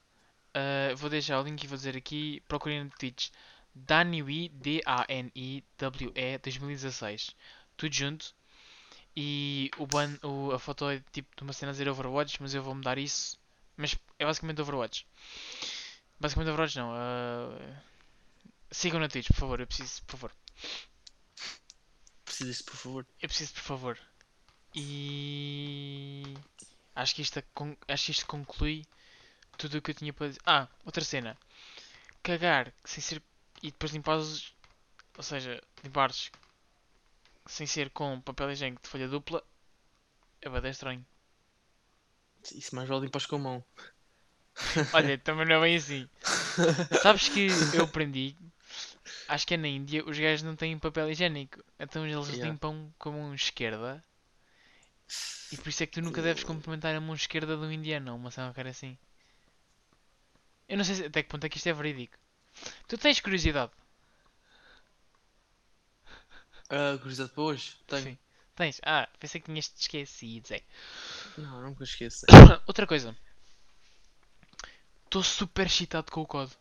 Uh, 0.49 0.95
vou 0.95 1.09
deixar 1.09 1.39
o 1.39 1.43
link 1.43 1.63
e 1.63 1.67
vou 1.67 1.77
dizer 1.77 1.95
aqui, 1.95 2.41
procurem 2.47 2.83
no 2.83 2.89
Twitch 2.89 3.29
Daniwi, 3.75 4.49
D-A-N-I-W-E 4.49 6.37
2016. 6.39 7.35
Tudo 7.75 7.93
junto. 7.93 8.35
E 9.15 9.71
o 9.77 9.87
ban, 9.87 10.17
o, 10.23 10.51
a 10.51 10.59
foto 10.59 10.89
é 10.89 11.01
tipo 11.11 11.35
de 11.35 11.43
uma 11.43 11.53
cena 11.53 11.71
a 11.71 11.73
dizer 11.73 11.89
Overwatch, 11.89 12.41
mas 12.41 12.53
eu 12.53 12.63
vou 12.63 12.75
mudar 12.75 12.97
isso. 12.97 13.37
Mas 13.75 13.95
é 14.19 14.25
basicamente 14.25 14.61
Overwatch. 14.61 15.07
Basicamente 16.19 16.51
Overwatch 16.51 16.77
não. 16.77 16.91
uh, 16.91 17.75
sigam 18.71 18.99
na 18.99 19.07
Twitch, 19.07 19.27
por 19.27 19.37
favor. 19.37 19.59
Eu 19.59 19.67
preciso, 19.67 20.03
por 20.03 20.11
favor. 20.17 20.31
Precisas, 22.25 22.61
por 22.61 22.75
favor. 22.75 23.05
Eu 23.21 23.29
preciso, 23.29 23.53
por 23.53 23.63
favor. 23.63 23.99
E 24.75 26.23
acho 27.01 27.15
que 27.15 27.21
isto, 27.21 27.43
acho 27.87 28.05
que 28.05 28.11
isto 28.11 28.25
conclui 28.27 28.85
tudo 29.57 29.77
o 29.77 29.81
que 29.81 29.91
eu 29.91 29.95
tinha 29.95 30.13
para 30.13 30.27
dizer. 30.29 30.41
Ah, 30.45 30.67
outra 30.85 31.03
cena. 31.03 31.37
Cagar 32.23 32.73
sem 32.83 33.01
ser. 33.01 33.21
E 33.63 33.71
depois 33.71 33.91
limpar 33.93 34.17
os. 34.17 34.53
Ou 35.17 35.23
seja, 35.23 35.61
limpares 35.83 36.31
sem 37.45 37.65
ser 37.65 37.89
com 37.91 38.21
papel 38.21 38.51
higiênico 38.51 38.83
de 38.83 38.89
folha 38.89 39.07
dupla. 39.07 39.43
É 40.41 40.49
bem 40.49 40.71
estranho. 40.71 41.05
Isso 42.53 42.75
mais 42.75 42.87
vale 42.87 43.01
limpares 43.05 43.27
com 43.27 43.35
a 43.37 43.39
mão. 43.39 43.65
Olha, 44.93 45.17
também 45.23 45.45
não 45.45 45.55
é 45.55 45.61
bem 45.61 45.75
assim. 45.75 46.07
Sabes 47.01 47.29
que 47.29 47.47
eu 47.73 47.83
aprendi. 47.83 48.35
Acho 49.27 49.45
que 49.47 49.53
é 49.53 49.57
na 49.57 49.67
Índia, 49.67 50.03
os 50.05 50.17
gajos 50.17 50.43
não 50.43 50.55
têm 50.55 50.77
papel 50.79 51.09
higiênico. 51.11 51.63
Então 51.79 52.05
eles 52.05 52.29
Yeah. 52.29 52.51
limpam 52.51 52.93
com 52.97 53.09
a 53.09 53.11
mão 53.13 53.33
esquerda. 53.35 54.03
E 55.51 55.57
por 55.57 55.69
isso 55.69 55.83
é 55.83 55.85
que 55.87 55.93
tu 55.93 56.01
nunca 56.01 56.21
deves 56.21 56.43
cumprimentar 56.43 56.93
a 56.95 56.99
mão 57.01 57.15
esquerda 57.15 57.55
do 57.55 57.71
indiano, 57.71 58.15
uma 58.15 58.29
cena 58.31 58.47
qualquer 58.49 58.67
assim. 58.67 58.97
Eu 60.67 60.77
não 60.77 60.83
sei 60.83 60.95
se- 60.95 61.05
até 61.05 61.23
que 61.23 61.29
ponto 61.29 61.45
é 61.45 61.49
que 61.49 61.57
isto 61.57 61.67
é 61.67 61.73
verídico. 61.73 62.17
Tu 62.87 62.97
tens 62.97 63.19
curiosidade? 63.21 63.71
Ah, 66.69 66.97
curiosidade 66.99 67.31
para 67.33 67.43
hoje? 67.43 67.77
Tenho. 67.87 68.03
Sim. 68.03 68.17
Tens? 68.55 68.81
Ah, 68.83 69.07
pensei 69.19 69.39
que 69.39 69.45
tinhas 69.45 69.69
te 69.69 69.81
esquecido, 69.81 70.47
Zé. 70.47 70.63
Não, 71.37 71.61
nunca 71.61 71.83
esqueço. 71.83 72.25
Outra 72.67 72.85
coisa. 72.87 73.15
Estou 75.05 75.23
super 75.23 75.67
excitado 75.67 76.11
com 76.11 76.21
o 76.21 76.25
COD. 76.27 76.51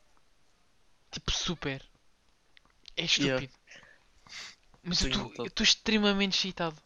Tipo, 1.10 1.30
super. 1.32 1.82
É 2.96 3.02
Yeah. 3.02 3.44
estúpido. 3.44 3.52
Mas 4.84 4.98
Tenho 4.98 5.10
estou- 5.10 5.22
vontade. 5.24 5.40
eu 5.40 5.46
estou 5.46 5.64
extremamente 5.64 6.36
excitado. 6.36 6.76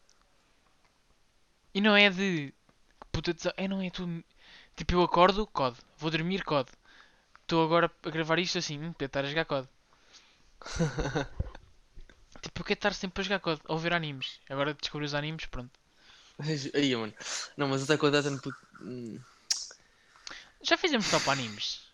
E 1.75 1.81
não 1.81 1.97
é 1.97 2.11
de. 2.11 2.53
Puta 3.13 3.35
de... 3.35 3.41
É, 3.57 3.69
não 3.69 3.81
é 3.83 3.91
tu. 3.91 4.25
Tipo, 4.77 4.95
eu 4.95 5.03
acordo, 5.03 5.47
COD. 5.47 5.77
Vou 5.99 6.11
dormir, 6.11 6.45
COD. 6.45 6.71
Estou 7.43 7.65
agora 7.65 7.91
a 8.03 8.11
gravar 8.11 8.39
isto 8.39 8.59
assim. 8.59 8.79
Hum, 8.79 8.93
podia 8.93 9.07
estar 9.07 9.25
a 9.25 9.29
jogar 9.29 9.45
COD. 9.45 9.69
tipo, 12.43 12.61
eu 12.61 12.65
quero 12.65 12.79
estar 12.79 12.95
sempre 12.95 13.21
a 13.21 13.25
jogar 13.25 13.41
COD. 13.41 13.61
Ou 13.67 13.79
ver 13.79 13.93
animes. 13.93 14.41
Agora 14.49 14.75
descobri 14.75 15.07
os 15.07 15.15
animes, 15.15 15.47
pronto. 15.47 15.71
Aí, 16.75 16.95
mano. 16.97 17.13
Não, 17.57 17.69
mas 17.69 17.83
até 17.83 17.97
com 17.97 18.07
a 18.07 18.11
Titan. 18.11 18.39
puto, 18.39 18.57
hum, 18.81 19.19
Já 20.63 20.77
fizemos 20.77 21.11
top 21.11 21.29
animes. 21.31 21.91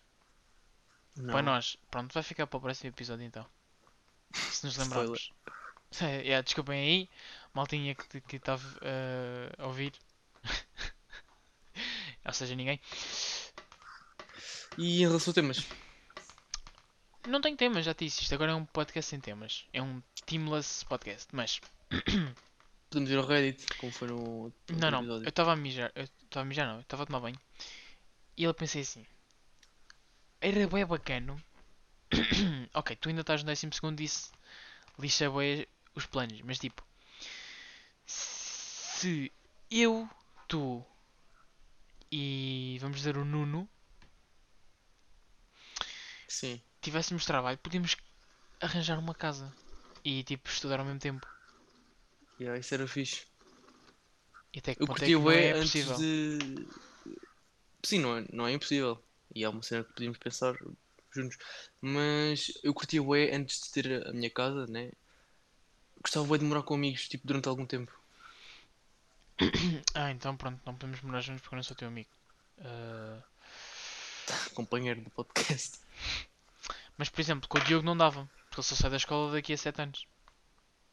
Não. 1.17 1.33
Para 1.33 1.43
nós. 1.43 1.77
Pronto, 1.91 2.13
vai 2.13 2.23
ficar 2.23 2.47
para 2.47 2.59
o 2.59 2.61
próximo 2.61 2.91
episódio 2.91 3.25
então. 3.25 3.47
Se 4.33 4.65
nos 4.65 4.77
lembrarmos. 4.77 5.33
yeah, 6.01 6.43
desculpem 6.45 6.79
aí, 6.81 7.11
maltinha 7.57 7.95
que 7.95 8.21
que 8.21 8.37
estava 8.37 8.63
eh, 8.83 9.51
a 9.59 9.67
ouvir. 9.67 9.93
Ou 12.27 12.33
seja, 12.33 12.55
ninguém. 12.55 12.79
E 14.77 15.03
em 15.03 15.07
relação 15.07 15.31
a 15.31 15.35
temas? 15.35 15.67
Não 17.27 17.41
tenho 17.41 17.57
temas, 17.57 17.85
já 17.85 17.95
te 17.95 18.05
disse. 18.05 18.23
Isto 18.23 18.35
agora 18.35 18.53
é 18.53 18.55
um 18.55 18.67
podcast 18.67 19.09
sem 19.09 19.21
temas. 19.21 19.65
É 19.73 19.81
um 19.81 20.03
teamless 20.27 20.85
podcast. 20.85 21.29
Mas, 21.33 21.61
Podemos 22.91 23.11
ir 23.11 23.19
ao 23.19 23.27
Reddit, 23.27 23.67
como 23.79 23.91
foi 23.91 24.09
no. 24.09 24.53
não, 24.71 24.91
não. 24.91 24.99
Eu 24.99 25.05
episódio. 25.05 25.29
estava 25.29 25.53
a 25.53 25.57
mijar. 25.57 25.93
Eu 25.95 26.05
estava 26.05 26.43
a 26.43 26.45
mijar, 26.45 26.67
não. 26.67 26.75
Eu 26.77 26.81
estava 26.83 27.03
a 27.03 27.07
tomar 27.07 27.21
banho. 27.21 27.41
E 28.37 28.45
ele 28.45 28.55
pensei 28.55 28.83
assim. 28.83 29.05
Era 30.41 30.69
bem 30.69 30.87
bacano. 30.87 31.43
ok, 32.75 32.97
tu 32.97 33.09
ainda 33.09 33.23
estás 33.23 33.43
no 33.43 33.47
12 33.49 33.71
segundo 33.73 33.97
disse. 33.97 34.31
Lixa 34.99 35.31
bem 35.31 35.67
os 35.95 36.07
planos. 36.07 36.41
Mas 36.43 36.59
tipo. 36.59 36.87
Se 38.97 39.31
eu, 39.71 40.09
tu 40.49 40.85
e 42.11 42.79
vamos 42.81 42.97
dizer 42.99 43.17
o 43.17 43.25
Nuno 43.25 43.69
Sim. 46.29 46.61
tivéssemos 46.81 47.25
trabalho, 47.27 47.59
podíamos 47.59 47.97
arranjar 48.61 48.99
uma 48.99 49.15
casa 49.15 49.53
e 50.05 50.23
tipo 50.25 50.49
estudar 50.49 50.81
ao 50.81 50.87
mesmo 50.87 51.01
tempo. 51.01 51.27
Yeah, 52.39 52.59
isso 52.59 52.75
era 52.75 52.87
fixe. 52.87 53.27
E 54.55 54.59
até 54.59 54.75
que 54.75 54.83
Eu 54.83 54.87
ponto 54.87 55.03
é 55.03 55.11
que 55.11 55.19
não 55.19 55.31
E 55.31 55.47
é 55.47 55.53
antes 55.53 55.63
possível. 55.63 55.97
de. 55.97 56.69
Sim, 57.85 58.01
não 58.01 58.17
é, 58.19 58.27
não 58.33 58.47
é 58.47 58.53
impossível. 58.53 59.03
E 59.35 59.45
é 59.45 59.49
uma 59.49 59.63
cena 59.63 59.85
que 59.85 59.93
podíamos 59.93 60.19
pensar 60.19 60.57
juntos. 61.13 61.39
Mas 61.81 62.53
eu 62.63 62.75
curti 62.75 62.99
o 63.01 63.15
E 63.15 63.31
antes 63.33 63.61
de 63.61 63.73
ter 63.73 64.07
a 64.07 64.13
minha 64.13 64.31
casa, 64.31 64.67
né? 64.67 64.91
Gostava 66.01 66.39
de 66.39 66.45
morar 66.47 66.63
com 66.63 66.75
amigos, 66.75 67.07
tipo, 67.07 67.27
durante 67.27 67.49
algum 67.49 67.67
tempo. 67.67 67.93
Ah, 69.95 70.11
então 70.11 70.37
pronto, 70.37 70.61
não 70.65 70.75
podemos 70.75 71.01
morar 71.03 71.21
juntos 71.21 71.43
porque 71.43 71.55
eu 71.55 71.57
não 71.57 71.63
sou 71.63 71.77
teu 71.77 71.89
amigo. 71.89 72.09
Ah, 72.61 73.23
Companheiro 74.55 75.01
do 75.01 75.11
podcast. 75.11 75.79
mas 76.97 77.09
por 77.09 77.21
exemplo, 77.21 77.49
com 77.49 77.59
o 77.59 77.61
Diogo 77.65 77.85
não 77.85 77.97
dava, 77.97 78.29
porque 78.49 78.61
ele 78.61 78.67
só 78.67 78.75
sai 78.75 78.91
da 78.91 78.97
escola 78.97 79.33
daqui 79.33 79.53
a 79.53 79.59
7 79.59 79.83
anos. 79.83 80.07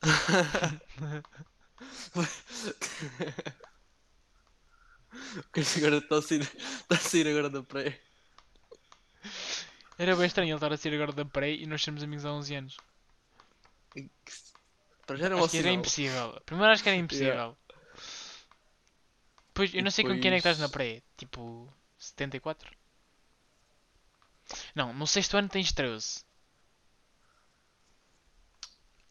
O 5.36 5.44
gajo 5.54 5.78
agora 5.78 5.98
está 5.98 6.18
a 6.18 6.22
sair, 6.22 6.42
está 6.42 6.96
a 6.96 6.98
sair 6.98 7.28
agora 7.28 7.50
da 7.50 7.62
praia. 7.62 8.00
Era 9.98 10.16
bem 10.16 10.26
estranho 10.26 10.50
ele 10.50 10.56
estar 10.56 10.74
a 10.74 10.78
sair 10.78 10.96
agora 10.96 11.12
da 11.12 11.24
Prey 11.24 11.62
e 11.62 11.68
nós 11.68 11.84
sermos 11.84 12.04
amigos 12.04 12.26
há 12.26 12.32
11 12.34 12.56
anos. 12.56 12.78
Para 15.06 15.18
já 15.18 15.26
era 15.26 15.38
Acho 15.38 15.50
que 15.50 15.58
era 15.58 15.70
impossível. 15.70 16.42
Primeiro 16.46 16.72
acho 16.72 16.84
que 16.84 16.90
era 16.90 16.98
impossível. 17.00 17.58
Pois, 19.54 19.74
eu 19.74 19.84
não 19.84 19.92
sei 19.92 20.04
com 20.04 20.20
quem 20.20 20.32
é 20.32 20.34
que 20.34 20.38
estás 20.40 20.58
na 20.58 20.68
depois- 20.68 20.88
Prey. 20.90 21.04
Tipo, 21.18 21.72
74? 21.98 22.70
Não, 24.76 24.94
no 24.94 25.06
sexto 25.08 25.38
ano 25.38 25.48
tens 25.50 25.72
13. 25.72 26.24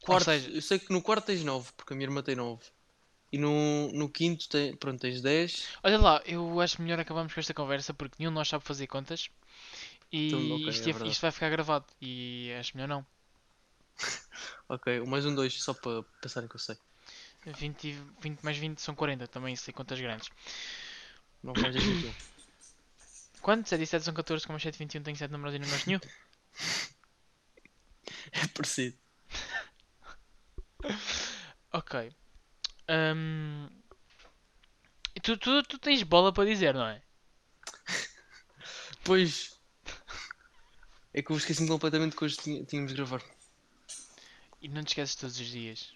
Quarto, 0.05 0.25
seja- 0.25 0.51
eu 0.51 0.61
sei 0.63 0.79
que 0.79 0.93
no 0.93 1.01
quarto 1.01 1.27
tens 1.27 1.45
9, 1.45 1.71
porque 1.77 1.93
a 1.93 1.97
minha 1.97 2.07
irmã 2.07 2.23
tem 2.23 2.35
9. 2.35 2.61
E 3.31 3.39
no, 3.39 3.91
no 3.93 4.09
quinto 4.11 4.49
tem, 4.49 4.77
pronto, 4.77 5.01
tens 5.01 5.23
10. 5.23 5.69
Olha 5.83 5.99
lá, 5.99 6.23
eu 6.27 6.61
acho 6.61 6.83
melhor 6.83 6.99
acabarmos 7.01 7.33
com 7.33 7.41
esta 7.41 7.55
conversa 7.55 7.95
porque 7.95 8.17
nenhum 8.19 8.31
de 8.31 8.35
nós 8.35 8.49
sabe 8.49 8.65
fazer 8.65 8.87
contas. 8.89 9.31
E 10.11 10.27
Então, 10.29 10.41
ok, 10.57 10.69
isto, 10.69 10.83
é 10.83 10.87
ia- 10.89 10.93
verdade. 10.93 11.11
isto 11.13 11.23
vai 11.23 11.31
ficar 11.31 11.49
gravado. 11.51 11.87
E 12.01 12.53
acho 12.59 12.77
melhor 12.77 12.89
não. 12.89 13.07
Ok, 14.69 15.01
o 15.01 15.07
mais 15.07 15.25
um 15.27 15.35
2, 15.35 15.63
só 15.63 15.73
para 15.75 16.03
pensarem 16.21 16.49
que 16.49 16.57
eu 16.57 16.61
sei. 16.61 16.77
20, 17.47 17.89
e- 17.89 18.07
20 18.21 18.41
mais 18.43 18.57
20 18.57 18.79
são 18.81 18.95
40, 18.95 19.27
também 19.27 19.57
sei 19.57 19.73
contas 19.75 20.01
grandes. 20.01 20.29
9 21.43 21.61
mais 21.61 21.75
10, 21.75 21.85
21. 21.87 22.15
Quanto? 23.41 23.69
7 23.69 23.83
e 23.83 23.87
7 23.87 24.05
são 24.05 24.15
14, 24.15 24.47
como 24.47 24.61
7 24.61 24.77
e 24.77 24.79
21 24.79 25.03
tenho 25.03 25.17
7 25.17 25.31
números 25.31 25.55
e 25.55 25.59
não 25.59 25.69
gosto 25.69 25.87
nenhum. 25.87 26.01
É 28.33 28.47
parecido. 28.49 28.97
Ok. 31.73 32.13
E 35.15 35.21
Tu, 35.21 35.37
tu, 35.37 35.63
tu 35.63 35.79
tens 35.79 36.03
bola 36.03 36.33
para 36.33 36.49
dizer, 36.49 36.75
não 36.75 36.87
é? 36.87 37.03
Pois. 39.05 39.59
É 41.15 41.23
que 41.23 41.31
eu 41.31 41.37
esqueci-me 41.37 41.69
completamente 41.69 42.17
que 42.17 42.25
hoje 42.25 42.37
tínhamos 42.67 42.93
de 42.93 42.97
gravar. 42.97 43.23
E 44.61 44.69
não 44.69 44.83
te 44.83 44.89
esqueces 44.89 45.17
todos 45.17 45.39
os 45.39 45.47
dias. 45.47 45.93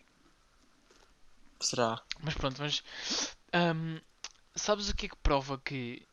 Será? 1.61 2.03
Mas 2.23 2.35
pronto, 2.35 2.61
mas. 2.63 2.83
ahm, 3.53 3.99
sabes 4.55 4.89
o 4.89 4.97
que 4.97 5.07
é 5.07 5.09
que 5.09 5.17
prova 5.17 5.59
que 5.59 6.07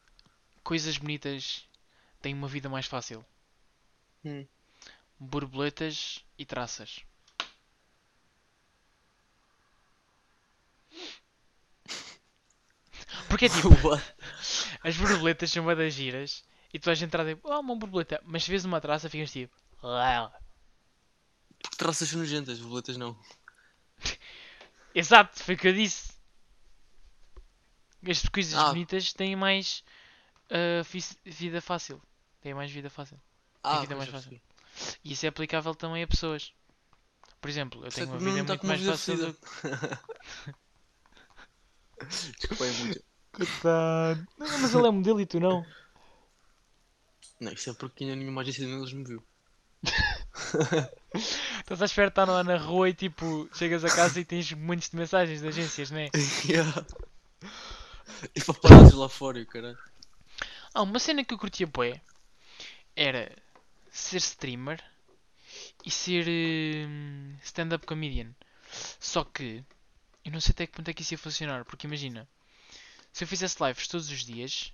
coisas 0.63 0.97
bonitas 0.97 1.67
têm 2.21 2.33
uma 2.33 2.47
vida 2.47 2.69
mais 2.69 2.85
fácil? 2.87 3.25
Hum. 4.25 4.45
Borboletas 5.19 6.23
e 6.37 6.45
traças. 6.45 7.05
Porque 13.27 13.45
é 13.45 13.49
tipo, 13.49 13.69
as 14.83 14.97
borboletas 14.97 15.51
são 15.51 15.63
bué 15.63 15.75
das 15.75 15.93
giras 15.93 16.43
e 16.73 16.79
tu 16.79 16.85
vais 16.85 17.01
entrar 17.01 17.25
tipo, 17.25 17.47
oh, 17.49 17.59
uma 17.59 17.75
borboleta, 17.75 18.21
mas 18.25 18.43
se 18.43 18.49
vês 18.51 18.65
uma 18.65 18.81
traça 18.81 19.09
ficas 19.09 19.31
tipo. 19.31 19.55
Porque 21.61 21.77
traças 21.77 22.09
são 22.09 22.19
nojentas, 22.19 22.59
borboletas 22.59 22.95
não. 22.97 23.17
Exato, 24.93 25.43
foi 25.43 25.55
o 25.55 25.57
que 25.57 25.67
eu 25.67 25.73
disse. 25.73 26.13
As 28.07 28.27
coisas 28.29 28.53
Ah. 28.59 28.67
bonitas 28.69 29.13
têm 29.13 29.35
mais 29.35 29.83
ah, 30.49 30.83
fi- 30.83 31.17
vida 31.25 31.61
fácil. 31.61 32.01
Têm 32.41 32.53
mais 32.53 32.69
vida 32.71 32.89
fácil. 32.89 33.19
Ah, 33.63 33.79
vida 33.81 33.95
pois, 33.95 33.97
mais 33.99 34.09
já 34.09 34.17
fácil. 34.17 34.29
percebi. 34.29 34.99
E 35.03 35.13
isso 35.13 35.25
é 35.25 35.29
aplicável 35.29 35.73
também 35.75 36.03
a 36.03 36.07
pessoas. 36.07 36.53
Por 37.39 37.49
exemplo, 37.49 37.85
eu 37.85 37.91
tenho 37.91 38.07
que 38.07 38.13
uma 38.13 38.19
vida 38.19 38.41
está 38.41 38.53
muito 38.53 38.59
com 38.59 38.67
uma 38.67 38.73
mais 38.73 38.81
vida 38.81 38.91
fácil 38.97 39.17
do 39.17 39.37
Desculpa 42.39 42.63
aí 42.65 42.73
muito. 42.73 43.03
Coitado. 43.31 44.27
Não, 44.37 44.59
mas 44.59 44.75
ele 44.75 44.87
é 44.87 44.91
modelo 44.91 45.21
e 45.21 45.25
tu 45.25 45.39
não. 45.39 45.65
Não, 47.39 47.51
isso 47.51 47.69
é 47.69 47.73
porque 47.73 48.03
ainda 48.03 48.15
nenhuma 48.15 48.41
agência 48.41 48.65
de 48.65 48.69
e-mails 48.71 48.93
me 48.93 49.03
viu. 49.05 49.23
Estás 51.63 51.81
à 51.81 51.85
espera 51.85 52.07
de 52.07 52.11
estar 52.11 52.25
lá 52.25 52.43
na 52.43 52.57
rua 52.57 52.89
e 52.89 52.93
tipo, 52.93 53.49
chegas 53.53 53.85
a 53.85 53.95
casa 53.95 54.19
e 54.19 54.25
tens 54.25 54.51
muitos 54.51 54.89
de 54.89 54.97
mensagens 54.97 55.39
de 55.39 55.47
agências, 55.47 55.91
né? 55.91 56.09
Yeah. 56.45 56.85
E 58.35 58.43
paparazzos 58.43 58.93
lá 58.93 59.07
fora, 59.07 59.39
e 59.39 59.43
o 59.43 59.47
caralho. 59.47 59.77
Ah, 60.73 60.81
uma 60.81 60.99
cena 60.99 61.23
que 61.23 61.33
eu 61.33 61.37
curtia 61.37 61.65
bué 61.65 62.01
era 62.95 63.31
ser 63.89 64.17
streamer 64.17 64.83
e 65.85 65.89
ser 65.89 66.25
hum, 66.27 67.37
stand-up 67.41 67.85
comedian. 67.85 68.33
Só 68.99 69.23
que 69.23 69.63
eu 70.25 70.31
não 70.33 70.41
sei 70.41 70.51
até 70.51 70.67
que 70.67 70.73
ponto 70.73 70.89
é 70.89 70.93
que 70.93 71.01
isso 71.01 71.13
ia 71.13 71.17
funcionar, 71.17 71.63
porque 71.63 71.87
imagina, 71.87 72.27
se 73.13 73.23
eu 73.23 73.27
fizesse 73.27 73.63
lives 73.63 73.87
todos 73.87 74.09
os 74.09 74.25
dias, 74.25 74.73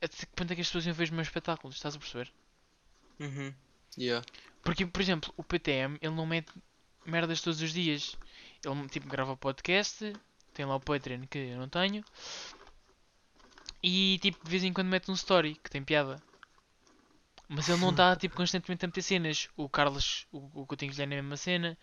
até 0.00 0.08
que 0.08 0.26
ponto 0.34 0.52
é 0.52 0.54
que 0.54 0.62
as 0.62 0.68
pessoas 0.68 0.86
iam 0.86 0.94
ver 0.94 1.04
os 1.04 1.10
meus 1.10 1.28
espetáculos, 1.28 1.76
estás 1.76 1.94
a 1.94 1.98
perceber? 1.98 2.32
Uhum. 3.18 3.52
Yeah. 3.98 4.24
Porque, 4.62 4.86
por 4.86 5.00
exemplo, 5.00 5.32
o 5.36 5.42
PTM, 5.42 5.98
ele 6.00 6.14
não 6.14 6.26
mete 6.26 6.52
merdas 7.06 7.40
todos 7.40 7.60
os 7.62 7.72
dias. 7.72 8.16
Ele, 8.64 8.88
tipo, 8.88 9.08
grava 9.08 9.36
podcast, 9.36 10.12
tem 10.54 10.66
lá 10.66 10.76
o 10.76 10.80
Patreon 10.80 11.26
que 11.26 11.38
eu 11.38 11.58
não 11.58 11.68
tenho. 11.68 12.04
E, 13.82 14.18
tipo, 14.20 14.44
de 14.44 14.50
vez 14.50 14.62
em 14.64 14.72
quando 14.72 14.88
mete 14.88 15.10
um 15.10 15.14
story, 15.14 15.54
que 15.54 15.70
tem 15.70 15.82
piada. 15.82 16.22
Mas 17.48 17.68
ele 17.68 17.80
não 17.80 17.90
está, 17.90 18.14
tipo, 18.16 18.36
constantemente 18.36 18.84
a 18.84 18.88
meter 18.88 19.02
cenas. 19.02 19.48
O 19.56 19.68
Carlos, 19.68 20.26
o, 20.30 20.60
o 20.62 20.66
Coutinho 20.66 20.92
Guilherme 20.92 21.16
é 21.16 21.18
a 21.18 21.22
mesma 21.22 21.36
cena. 21.36 21.78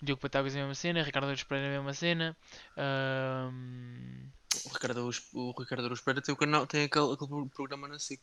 O 0.00 0.04
Diogo 0.04 0.20
Patagas 0.22 0.54
é 0.54 0.58
a 0.58 0.62
mesma 0.62 0.74
cena. 0.74 1.00
O 1.00 1.04
Ricardo 1.04 1.26
Aires 1.26 1.42
Pereira 1.42 1.74
é 1.74 1.76
a 1.76 1.80
mesma 1.80 1.94
cena. 1.94 2.36
Ahm, 2.76 4.30
O 4.64 4.68
Ricardo, 4.70 5.00
Araújo 5.00 6.02
Pereira 6.04 6.22
tem, 6.22 6.32
o 6.32 6.36
canal, 6.38 6.66
tem 6.66 6.84
aquele, 6.84 7.12
aquele 7.12 7.28
pro- 7.28 7.48
programa 7.50 7.88
na 7.88 7.98
SIC. 7.98 8.22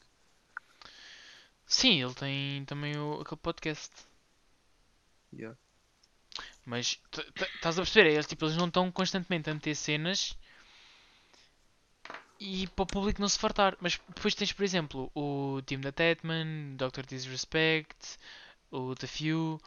Sim, 1.67 2.01
ele 2.01 2.13
tem 2.13 2.65
também 2.65 2.97
o, 2.97 3.21
aquele 3.21 3.41
podcast. 3.41 3.93
Yeah. 5.33 5.57
Mas 6.65 6.99
estás 7.55 7.77
a 7.77 7.81
perceber? 7.81 8.11
Eles, 8.11 8.25
tipo, 8.25 8.45
eles 8.45 8.55
não 8.57 8.67
estão 8.67 8.91
constantemente 8.91 9.49
a 9.49 9.53
meter 9.53 9.75
cenas 9.75 10.37
e 12.39 12.67
para 12.67 12.83
o 12.83 12.87
público 12.87 13.21
não 13.21 13.27
se 13.27 13.37
fartar. 13.37 13.77
Mas 13.81 13.99
depois 14.07 14.33
tens, 14.33 14.53
por 14.53 14.63
exemplo, 14.63 15.11
o 15.13 15.61
time 15.65 15.83
da 15.83 15.91
Tatman, 15.91 16.75
Dr. 16.77 17.05
Disrespect, 17.05 18.17
o 18.71 18.95
The 18.95 19.07
Few. 19.07 19.59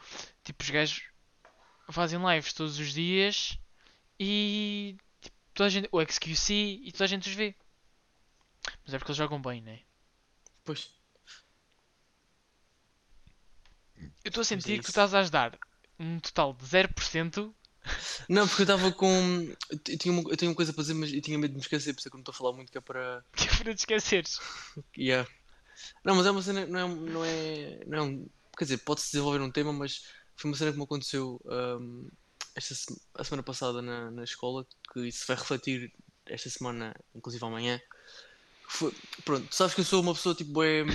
Tipo, 0.43 0.63
os 0.63 0.69
gajos 0.69 1.03
fazem 1.89 2.19
lives 2.19 2.53
todos 2.53 2.79
os 2.79 2.93
dias 2.93 3.59
e 4.19 4.95
tipo, 5.19 5.35
toda 5.53 5.67
a 5.67 5.69
gente, 5.69 5.89
o 5.91 6.01
XQC 6.01 6.81
e 6.83 6.91
toda 6.91 7.03
a 7.03 7.07
gente 7.07 7.29
os 7.29 7.35
vê. 7.35 7.55
Mas 8.83 8.93
é 8.93 8.97
porque 8.97 9.11
eles 9.11 9.17
jogam 9.17 9.41
bem, 9.41 9.61
né? 9.61 9.81
Pois. 10.63 11.00
Eu 14.23 14.29
estou 14.29 14.41
a 14.41 14.43
é 14.43 14.45
sentir 14.45 14.77
que 14.77 14.83
tu 14.85 14.89
estás 14.89 15.13
a 15.13 15.19
ajudar 15.19 15.57
um 15.99 16.19
total 16.19 16.53
de 16.53 16.65
0% 16.65 17.53
Não, 18.29 18.47
porque 18.47 18.61
eu 18.61 18.63
estava 18.63 18.91
com. 18.91 19.47
Eu 19.87 19.97
tinha, 19.97 20.11
uma... 20.13 20.29
eu 20.29 20.37
tinha 20.37 20.49
uma 20.49 20.55
coisa 20.55 20.73
para 20.73 20.81
dizer, 20.81 20.93
mas 20.93 21.11
eu 21.13 21.21
tinha 21.21 21.37
medo 21.37 21.51
de 21.51 21.57
me 21.57 21.61
esquecer, 21.61 21.93
por 21.93 21.99
isso 21.99 22.07
é 22.07 22.11
que 22.11 22.15
eu 22.15 22.19
não 22.19 22.21
estou 22.21 22.33
a 22.33 22.35
falar 22.37 22.53
muito, 22.53 22.71
que 22.71 22.77
é 22.77 22.81
para. 22.81 23.23
para 23.57 23.75
te 23.75 23.79
esqueceres. 23.79 24.39
Yeah. 24.97 25.27
Não, 26.03 26.15
mas 26.15 26.25
é 26.25 26.31
uma 26.31 26.41
cena, 26.41 26.65
não 26.67 26.79
é, 26.79 26.87
não 26.95 27.25
é, 27.25 27.85
não 27.87 27.97
é 27.97 28.01
um, 28.01 28.29
quer 28.57 28.65
dizer, 28.65 28.77
pode-se 28.79 29.11
desenvolver 29.11 29.41
um 29.41 29.51
tema, 29.51 29.73
mas 29.73 30.01
foi 30.35 30.51
uma 30.51 30.57
cena 30.57 30.71
que 30.71 30.77
me 30.77 30.83
aconteceu 30.83 31.39
ahm, 31.49 32.07
esta 32.55 32.75
se- 32.75 33.01
a 33.15 33.23
semana 33.23 33.43
passada 33.43 33.81
na, 33.81 34.11
na 34.11 34.23
escola, 34.23 34.65
que 34.93 35.07
isso 35.07 35.25
vai 35.27 35.37
refletir 35.37 35.91
esta 36.25 36.49
semana, 36.49 36.93
inclusive 37.15 37.43
amanhã. 37.45 37.79
Foi, 38.73 38.91
pronto, 39.25 39.47
tu 39.49 39.55
sabes 39.55 39.73
que 39.73 39.81
eu 39.81 39.85
sou 39.85 40.01
uma 40.01 40.13
pessoa 40.13 40.33
tipo 40.33 40.59
bem 40.59 40.85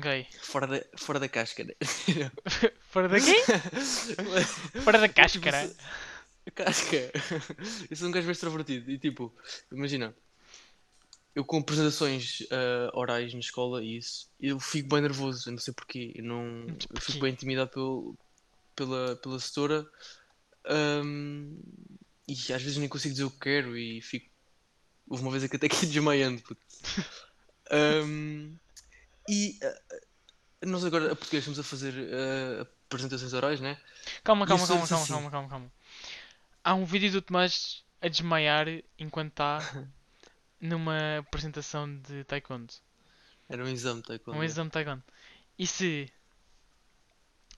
Gay. 0.00 0.26
fora 0.42 0.66
da, 0.66 0.80
fora 0.96 1.18
da 1.18 1.28
casca, 1.28 1.64
né? 1.64 1.74
Fora 2.90 3.08
da 3.08 3.20
quê? 3.20 3.34
Fora 4.84 4.98
da 4.98 5.08
Tipo, 5.08 5.20
cáscara. 5.20 5.68
se- 5.68 5.76
Casca. 6.54 7.12
Eu 7.90 7.96
sou 7.96 8.08
um 8.08 8.10
gajo 8.10 8.26
bem 8.26 8.32
extrovertido 8.32 8.90
e 8.90 8.98
tipo, 8.98 9.32
imagina, 9.72 10.14
eu 11.34 11.44
com 11.44 11.58
apresentações 11.58 12.38
ah, 12.50 12.90
orais 12.94 13.32
na 13.32 13.40
escola 13.40 13.82
e 13.82 13.98
isso, 13.98 14.28
eu 14.40 14.58
fico 14.58 14.88
bem 14.88 15.02
nervoso, 15.02 15.48
eu 15.48 15.52
não 15.52 15.58
sei 15.58 15.74
porquê, 15.74 16.12
eu 16.14 16.24
não, 16.24 16.66
eu 16.94 17.00
fico 17.00 17.20
bem 17.20 17.32
intimidado 17.32 17.70
pelo, 17.70 18.16
pela, 18.74 19.16
pela 19.16 19.38
setora 19.38 19.86
ahm, 20.66 21.56
e 22.28 22.52
às 22.52 22.62
vezes 22.62 22.76
nem 22.78 22.88
consigo 22.88 23.12
dizer 23.12 23.24
o 23.24 23.30
que 23.30 23.38
quero 23.40 23.76
e 23.76 24.00
fico, 24.02 24.29
houve 25.10 25.22
uma 25.22 25.30
vez 25.30 25.46
que 25.50 25.56
até 25.56 25.68
que 25.68 25.84
desmaiando, 25.86 26.40
puto. 26.40 26.60
Ahm, 27.70 28.56
e 29.28 29.58
ah, 29.62 30.66
nós 30.66 30.84
agora 30.84 31.12
a 31.12 31.16
português 31.16 31.42
estamos 31.42 31.58
a 31.58 31.62
fazer 31.62 31.92
ah, 32.12 32.66
apresentações 32.86 33.32
orais, 33.34 33.60
né? 33.60 33.76
Calma, 34.24 34.46
calma, 34.46 34.66
calma, 34.66 34.86
sou 34.86 34.88
calma, 34.88 35.02
assim. 35.04 35.12
calma, 35.12 35.30
calma, 35.30 35.48
calma. 35.48 35.72
Há 36.64 36.74
um 36.74 36.84
vídeo 36.84 37.10
do 37.12 37.20
Tomás 37.22 37.84
a 38.00 38.08
desmaiar 38.08 38.66
enquanto 38.98 39.30
está 39.32 39.58
numa 40.60 41.18
apresentação 41.18 41.94
de 42.00 42.24
Taekwondo. 42.24 42.72
Era 43.48 43.64
um 43.64 43.68
exame, 43.68 44.02
tá? 44.02 44.18
quando- 44.18 44.38
Um 44.38 44.44
exame 44.44 44.68
de 44.68 44.72
Taekwondo. 44.74 45.02
E 45.58 45.66
se 45.66 46.10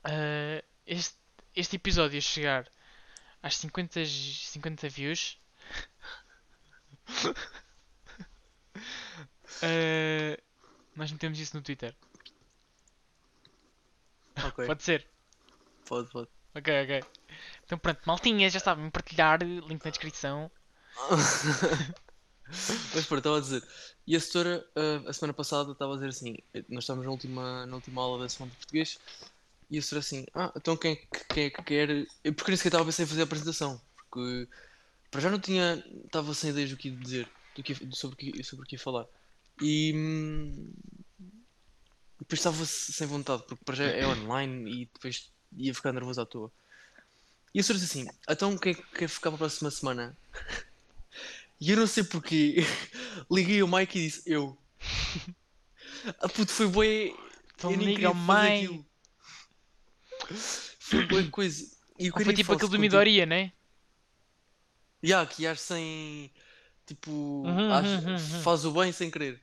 ah, 0.04 0.62
este, 0.86 1.16
este 1.54 1.76
episódio 1.76 2.20
chegar 2.20 2.66
às 3.42 3.56
50, 3.56 4.04
50 4.04 4.88
views, 4.88 5.38
ah, 9.62 10.36
nós 10.96 11.12
metemos 11.12 11.38
isso 11.38 11.56
no 11.56 11.62
Twitter. 11.62 11.94
Ok, 14.44 14.64
Pode 14.66 14.82
ser? 14.82 15.06
pode, 15.86 16.10
pode. 16.10 16.28
Ok, 16.54 16.82
ok. 16.84 17.04
Então 17.64 17.78
pronto, 17.78 18.00
maltinha, 18.06 18.50
já 18.50 18.60
sabem 18.60 18.90
partilhar, 18.90 19.42
link 19.42 19.84
na 19.84 19.90
descrição. 19.90 20.50
Mas 22.94 23.06
pronto, 23.06 23.18
estava 23.18 23.38
a 23.38 23.40
dizer. 23.40 23.62
E 24.06 24.14
a 24.16 24.20
setora, 24.20 24.66
ah, 24.76 25.08
a 25.08 25.12
semana 25.12 25.32
passada, 25.32 25.72
estava 25.72 25.92
a 25.92 25.96
dizer 25.96 26.08
assim: 26.08 26.36
eh, 26.52 26.64
nós 26.68 26.84
estamos 26.84 27.04
na 27.04 27.10
última, 27.10 27.66
na 27.66 27.76
última 27.76 28.02
aula 28.02 28.22
da 28.22 28.28
semana 28.28 28.50
de 28.50 28.58
português. 28.58 28.98
E 29.70 29.78
a 29.78 29.82
setora 29.82 30.00
assim: 30.00 30.26
ah, 30.34 30.52
então 30.56 30.76
quem 30.76 30.92
é 30.92 30.96
que, 30.96 31.24
quem 31.28 31.44
é 31.44 31.50
que 31.50 31.62
quer. 31.62 31.88
Eu, 32.22 32.34
porque 32.34 32.50
nem 32.50 32.56
sequer 32.56 32.68
estava 32.68 32.82
a 32.84 32.86
pensar 32.86 33.04
em 33.04 33.06
fazer 33.06 33.22
a 33.22 33.24
apresentação. 33.24 33.80
Porque 33.96 34.48
para 35.12 35.20
já 35.20 35.30
não 35.30 35.38
tinha. 35.38 35.84
Estava 36.06 36.34
sem 36.34 36.50
ideias 36.50 36.70
do 36.70 36.76
que 36.76 36.90
dizer, 36.90 37.28
do 37.54 37.62
que, 37.62 37.74
sobre, 37.94 38.14
o 38.14 38.16
que, 38.16 38.42
sobre 38.42 38.64
o 38.64 38.66
que 38.66 38.74
ia 38.74 38.80
falar. 38.80 39.06
E. 39.60 39.92
hum, 39.94 40.72
depois 42.18 42.38
estava 42.40 42.64
se- 42.64 42.92
sem 42.92 43.06
vontade, 43.06 43.44
porque 43.46 43.64
para 43.64 43.74
já 43.76 43.84
é 43.84 44.06
online 44.06 44.82
e 44.82 44.86
depois 44.86 45.30
ia 45.56 45.74
ficar 45.74 45.92
nervoso 45.92 46.20
à 46.20 46.26
toa. 46.26 46.50
E 47.54 47.60
a 47.60 47.62
senhora 47.62 47.80
disse 47.84 47.98
assim: 48.00 48.08
então 48.28 48.56
quem 48.56 48.72
é 48.72 48.74
que 48.74 48.82
quer 48.82 49.08
ficar 49.08 49.30
para 49.30 49.36
a 49.36 49.38
próxima 49.38 49.70
semana? 49.70 50.16
E 51.64 51.70
eu 51.70 51.76
não 51.76 51.86
sei 51.86 52.02
porquê, 52.02 52.56
liguei 53.30 53.62
o 53.62 53.68
Mike 53.68 53.96
e 53.96 54.06
disse: 54.06 54.22
eu. 54.26 54.58
Ah, 56.18 56.28
puto, 56.28 56.50
foi 56.50 56.66
bué. 56.66 57.14
Então 57.54 57.70
eu 57.70 57.76
nem 57.76 57.94
liga 57.94 58.08
ao 58.08 58.14
fazer 58.16 58.68
Mike. 58.68 58.84
Foi 60.80 61.06
bué 61.06 61.22
coisa. 61.30 61.70
E 62.00 62.08
eu 62.08 62.12
foi 62.12 62.34
tipo 62.34 62.52
aquele 62.52 62.68
do. 62.68 62.80
Midoriya, 62.80 63.26
né? 63.26 63.52
Ya, 65.02 65.26
que 65.26 65.42
ias 65.42 65.60
sem. 65.60 66.30
Tipo. 66.86 67.10
Uhum, 67.10 67.72
age- 67.72 67.88
uhum, 67.88 68.12
uhum. 68.12 68.42
Faz 68.42 68.64
o 68.64 68.72
bem 68.72 68.92
sem 68.92 69.10
querer. 69.10 69.40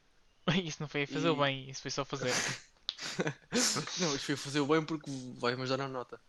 Isso 0.63 0.77
não 0.81 0.87
foi 0.87 1.05
fazer 1.05 1.29
o 1.29 1.35
E- 1.35 1.39
bem, 1.39 1.69
isso 1.69 1.81
foi 1.81 1.91
só 1.91 2.03
fazer. 2.03 2.33
Não, 3.99 4.15
isto 4.15 4.25
foi 4.25 4.35
fazer 4.35 4.59
o 4.59 4.65
bem 4.67 4.83
porque 4.83 5.09
vai-me 5.37 5.61
ajudar 5.61 5.77
na 5.77 5.87
nota. 5.87 6.19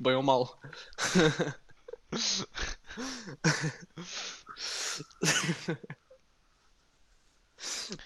Bem 0.00 0.14
ou 0.14 0.22
mal. 0.22 0.58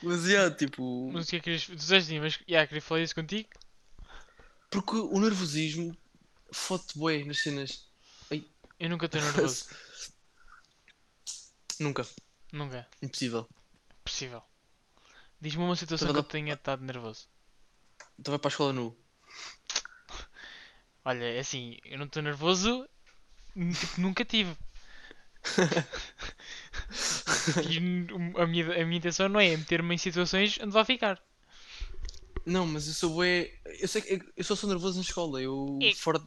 Mas 0.03 0.24
yeah, 0.27 0.55
tipo. 0.55 1.11
Mas 1.12 1.27
o 1.27 1.31
que 1.31 1.37
é 1.37 1.40
que 1.40 1.44
querias 1.44 1.62
dizer? 1.62 2.20
Mas 2.20 2.38
yeah, 2.48 2.66
queria 2.66 2.83
falar 2.83 3.01
isso 3.03 3.14
contigo? 3.14 3.48
Porque 4.70 4.96
o 4.96 5.18
nervosismo 5.20 5.96
fode 6.53 6.85
bué 6.94 7.24
nas 7.24 7.40
cenas. 7.40 7.87
Eu 8.79 8.88
nunca 8.90 9.07
estou 9.07 9.20
nervoso. 9.20 9.66
Nunca. 11.80 12.06
Nunca. 12.52 12.86
Impossível. 13.02 13.48
Possível. 14.04 14.42
Diz-me 15.40 15.62
uma 15.62 15.76
situação 15.76 16.06
que 16.08 16.12
Estava 16.12 16.18
eu 16.18 16.22
lá- 16.22 16.28
tenha 16.30 16.54
estado 16.54 16.84
nervoso. 16.84 17.28
Então 18.18 18.32
vai 18.32 18.38
para 18.38 18.48
a 18.48 18.52
escola 18.52 18.72
nu. 18.72 18.96
Olha, 21.04 21.24
é 21.24 21.38
assim, 21.38 21.78
eu 21.84 21.98
não 21.98 22.06
estou 22.06 22.22
nervoso, 22.22 22.88
tipo, 23.54 24.00
nunca 24.00 24.24
tive. 24.24 24.56
E 27.70 27.78
a 27.78 28.46
minha, 28.46 28.64
a 28.82 28.84
minha 28.84 28.98
intenção 28.98 29.28
não 29.28 29.40
é 29.40 29.56
meter-me 29.56 29.94
em 29.94 29.98
situações 29.98 30.58
onde 30.60 30.72
vai 30.72 30.84
ficar. 30.84 31.22
Não, 32.44 32.66
mas 32.66 32.86
eu 32.88 32.94
sou 32.94 33.10
bué. 33.14 33.52
Eu 33.80 33.88
sei 33.88 34.02
que 34.02 34.20
eu 34.36 34.44
só 34.44 34.56
sou 34.56 34.68
nervoso 34.68 34.96
na 34.96 35.02
escola. 35.04 35.40
Eu 35.40 35.78
E- 35.80 35.94
fora. 35.94 36.20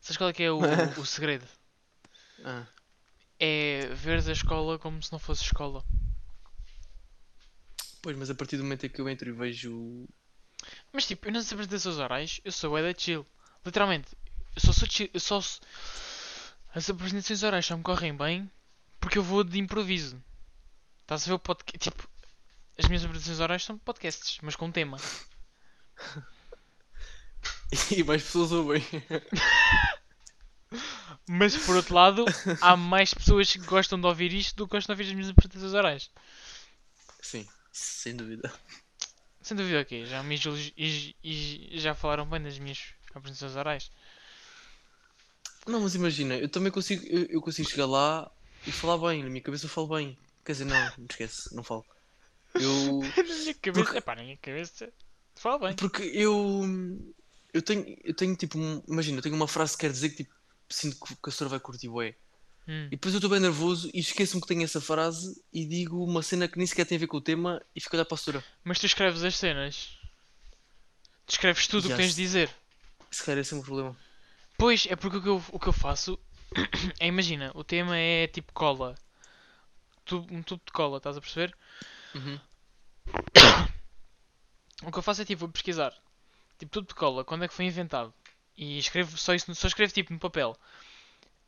Sabes 0.00 0.16
qual 0.16 0.30
é 0.30 0.32
que 0.32 0.42
é 0.42 0.50
o, 0.50 0.58
o 1.00 1.06
segredo? 1.06 1.46
Ah, 2.44 2.66
É 3.40 3.86
ver 3.94 4.18
a 4.28 4.32
escola 4.32 4.78
como 4.78 5.02
se 5.02 5.10
não 5.10 5.18
fosse 5.18 5.42
escola. 5.44 5.82
pois, 8.02 8.16
mas 8.16 8.30
a 8.30 8.34
partir 8.34 8.56
do 8.58 8.62
momento 8.64 8.84
em 8.86 8.88
que 8.90 9.00
eu 9.00 9.08
entro 9.08 9.28
e 9.28 9.32
vejo. 9.32 10.06
Mas 10.92 11.06
tipo, 11.06 11.26
eu 11.28 11.32
nas 11.32 11.50
apresentações 11.50 11.96
orais, 11.96 12.40
eu 12.44 12.52
sou 12.52 12.76
é 12.76 12.82
da 12.92 12.98
chill. 12.98 13.26
Literalmente, 13.64 14.08
eu 14.54 14.60
só 14.60 14.72
sou 14.72 14.88
chill. 14.88 15.08
Eu 15.14 15.20
só. 15.20 15.38
s- 15.38 15.58
As 16.74 16.88
apresentações 16.90 17.42
orais 17.42 17.64
só 17.66 17.76
me 17.76 17.82
correm 17.82 18.14
bem 18.16 18.50
porque 19.00 19.16
eu 19.18 19.22
vou 19.22 19.42
de 19.42 19.58
improviso. 19.58 20.22
Estás 21.00 21.24
a 21.24 21.26
ver 21.28 21.32
o 21.34 21.38
podcast? 21.38 21.78
Tipo, 21.90 22.06
as 22.78 22.86
minhas 22.86 23.04
apresentações 23.04 23.40
orais 23.40 23.64
são 23.64 23.78
podcasts, 23.78 24.38
mas 24.42 24.54
com 24.56 24.70
tema. 24.70 24.98
E 27.96 28.02
mais 28.02 28.22
pessoas 28.22 28.52
ouvem. 28.52 28.82
Mas 31.32 31.56
por 31.56 31.76
outro 31.76 31.94
lado, 31.94 32.24
há 32.60 32.76
mais 32.76 33.14
pessoas 33.14 33.52
que 33.52 33.60
gostam 33.60 34.00
de 34.00 34.04
ouvir 34.04 34.32
isto 34.32 34.56
do 34.56 34.66
que 34.66 34.72
gostam 34.72 34.96
de 34.96 35.00
ouvir 35.00 35.10
as 35.10 35.14
minhas 35.14 35.30
apresentações 35.30 35.74
orais. 35.74 36.10
Sim, 37.22 37.46
sem 37.72 38.16
dúvida. 38.16 38.52
Sem 39.40 39.56
dúvida 39.56 39.80
ok, 39.80 40.06
já 40.06 40.24
me 40.24 40.36
e, 40.76 41.78
já 41.78 41.94
falaram 41.94 42.26
bem 42.26 42.42
das 42.42 42.58
minhas 42.58 42.80
apresentações 43.14 43.54
orais. 43.54 43.92
Não, 45.68 45.80
mas 45.80 45.94
imagina, 45.94 46.36
eu 46.36 46.48
também 46.48 46.72
consigo. 46.72 47.06
Eu, 47.06 47.26
eu 47.26 47.40
consigo 47.40 47.70
chegar 47.70 47.86
lá 47.86 48.28
e 48.66 48.72
falar 48.72 48.98
bem. 48.98 49.22
Na 49.22 49.30
minha 49.30 49.40
cabeça 49.40 49.66
eu 49.66 49.70
falo 49.70 49.86
bem. 49.86 50.18
Quer 50.44 50.52
dizer, 50.52 50.64
não, 50.64 50.80
não 50.98 51.06
esquece, 51.08 51.54
não 51.54 51.62
falo. 51.62 51.84
Eu. 52.56 53.00
Na 53.16 53.22
minha 53.22 53.54
cabeça, 53.54 53.98
epá, 53.98 54.16
na 54.16 54.22
minha 54.24 54.36
cabeça, 54.38 54.92
fala 55.36 55.58
bem. 55.60 55.76
Porque 55.76 56.02
eu. 56.02 56.62
Eu 57.54 57.62
tenho, 57.62 57.96
eu 58.02 58.14
tenho 58.14 58.34
tipo. 58.34 58.58
um- 58.58 58.82
Imagina, 58.88 59.18
eu 59.18 59.22
tenho 59.22 59.36
uma 59.36 59.46
frase 59.46 59.74
que 59.76 59.82
quer 59.82 59.92
dizer 59.92 60.10
que 60.10 60.24
tipo. 60.24 60.39
Sinto 60.70 60.96
que, 61.04 61.28
a 61.28 61.32
senhora 61.32 61.50
vai 61.50 61.60
curtir 61.60 61.88
bué. 61.88 62.14
Hum. 62.68 62.86
E 62.86 62.90
depois 62.90 63.12
eu 63.12 63.18
estou 63.18 63.30
bem 63.30 63.40
nervoso 63.40 63.90
e 63.92 63.98
esqueço-me 63.98 64.40
que 64.40 64.46
tenho 64.46 64.62
essa 64.62 64.80
frase 64.80 65.42
e 65.52 65.66
digo 65.66 66.02
uma 66.04 66.22
cena 66.22 66.46
que 66.46 66.56
nem 66.56 66.66
sequer 66.66 66.86
tem 66.86 66.96
a 66.96 67.00
ver 67.00 67.08
com 67.08 67.16
o 67.16 67.20
tema 67.20 67.60
e 67.74 67.80
fico 67.80 67.96
a 67.96 67.98
olhar 67.98 68.04
para 68.04 68.14
a 68.14 68.18
senhora. 68.18 68.44
Mas 68.62 68.78
tu 68.78 68.86
escreves 68.86 69.24
as 69.24 69.36
cenas. 69.36 69.98
Tu 71.26 71.32
escreves 71.32 71.66
tudo 71.66 71.86
o 71.86 71.90
que 71.90 71.96
tens 71.96 72.14
de 72.14 72.22
dizer. 72.22 72.50
Se 73.10 73.24
calhar 73.24 73.40
esse 73.40 73.52
é 73.52 73.54
o 73.54 73.58
meu 73.58 73.64
problema. 73.66 73.96
Pois, 74.56 74.86
é 74.88 74.94
porque 74.94 75.16
o 75.16 75.22
que 75.22 75.28
eu, 75.28 75.44
o 75.52 75.58
que 75.58 75.66
eu 75.66 75.72
faço 75.72 76.18
é, 77.00 77.06
imagina, 77.08 77.50
o 77.54 77.64
tema 77.64 77.96
é 77.98 78.26
tipo 78.28 78.52
cola. 78.52 78.94
Tubo- 80.04 80.32
um 80.32 80.42
tubo 80.42 80.62
de 80.64 80.72
cola, 80.72 80.98
estás 80.98 81.16
a 81.16 81.20
perceber? 81.20 81.56
Uhum. 82.14 82.38
O 84.82 84.90
que 84.90 84.98
eu 84.98 85.02
faço 85.02 85.20
é 85.20 85.24
tipo, 85.26 85.40
vou 85.40 85.48
pesquisar. 85.50 85.92
Tipo, 86.58 86.72
tubo 86.72 86.88
de 86.88 86.94
cola, 86.94 87.22
quando 87.22 87.44
é 87.44 87.48
que 87.48 87.52
foi 87.52 87.66
inventado? 87.66 88.14
E 88.60 88.78
escrevo 88.78 89.16
só 89.18 89.34
isso, 89.34 89.52
só 89.56 89.66
escrevo 89.68 89.92
tipo 89.92 90.12
no 90.12 90.20
papel. 90.20 90.56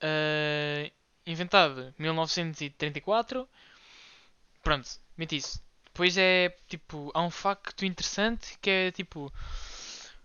ah, 0.01 0.91
inventado 1.27 1.95
1934. 1.99 3.49
Pronto, 4.63 4.89
mete 5.17 5.37
isso. 5.37 5.63
Depois 5.87 6.17
é 6.17 6.49
tipo, 6.69 7.11
há 7.15 7.23
um 7.23 7.31
facto 7.31 7.85
interessante 7.85 8.59
que 8.61 8.71
é 8.71 8.91
tipo, 8.93 9.33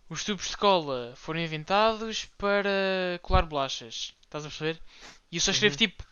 os 0.09 0.23
tubos 0.23 0.49
de 0.49 0.57
cola 0.57 1.13
foram 1.15 1.39
inventados 1.41 2.25
para 2.37 3.19
colar 3.21 3.45
bolachas. 3.45 4.13
Estás 4.23 4.45
a 4.45 4.49
perceber? 4.49 4.81
E 5.31 5.37
eu 5.37 5.41
só 5.41 5.51
escrevo 5.51 5.73
Uhum. 5.73 5.77
tipo, 5.77 6.03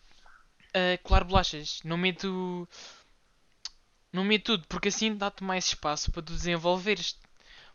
ah, 0.74 0.98
colar 1.04 1.24
bolachas. 1.24 1.82
Não 1.84 1.98
meto, 1.98 2.68
não 4.12 4.24
meto 4.24 4.46
tudo, 4.58 4.68
porque 4.68 4.88
assim 4.90 5.16
dá-te 5.16 5.44
mais 5.44 5.68
espaço 5.68 6.12
para 6.12 6.22
tu 6.24 6.34
desenvolveres. 6.34 7.18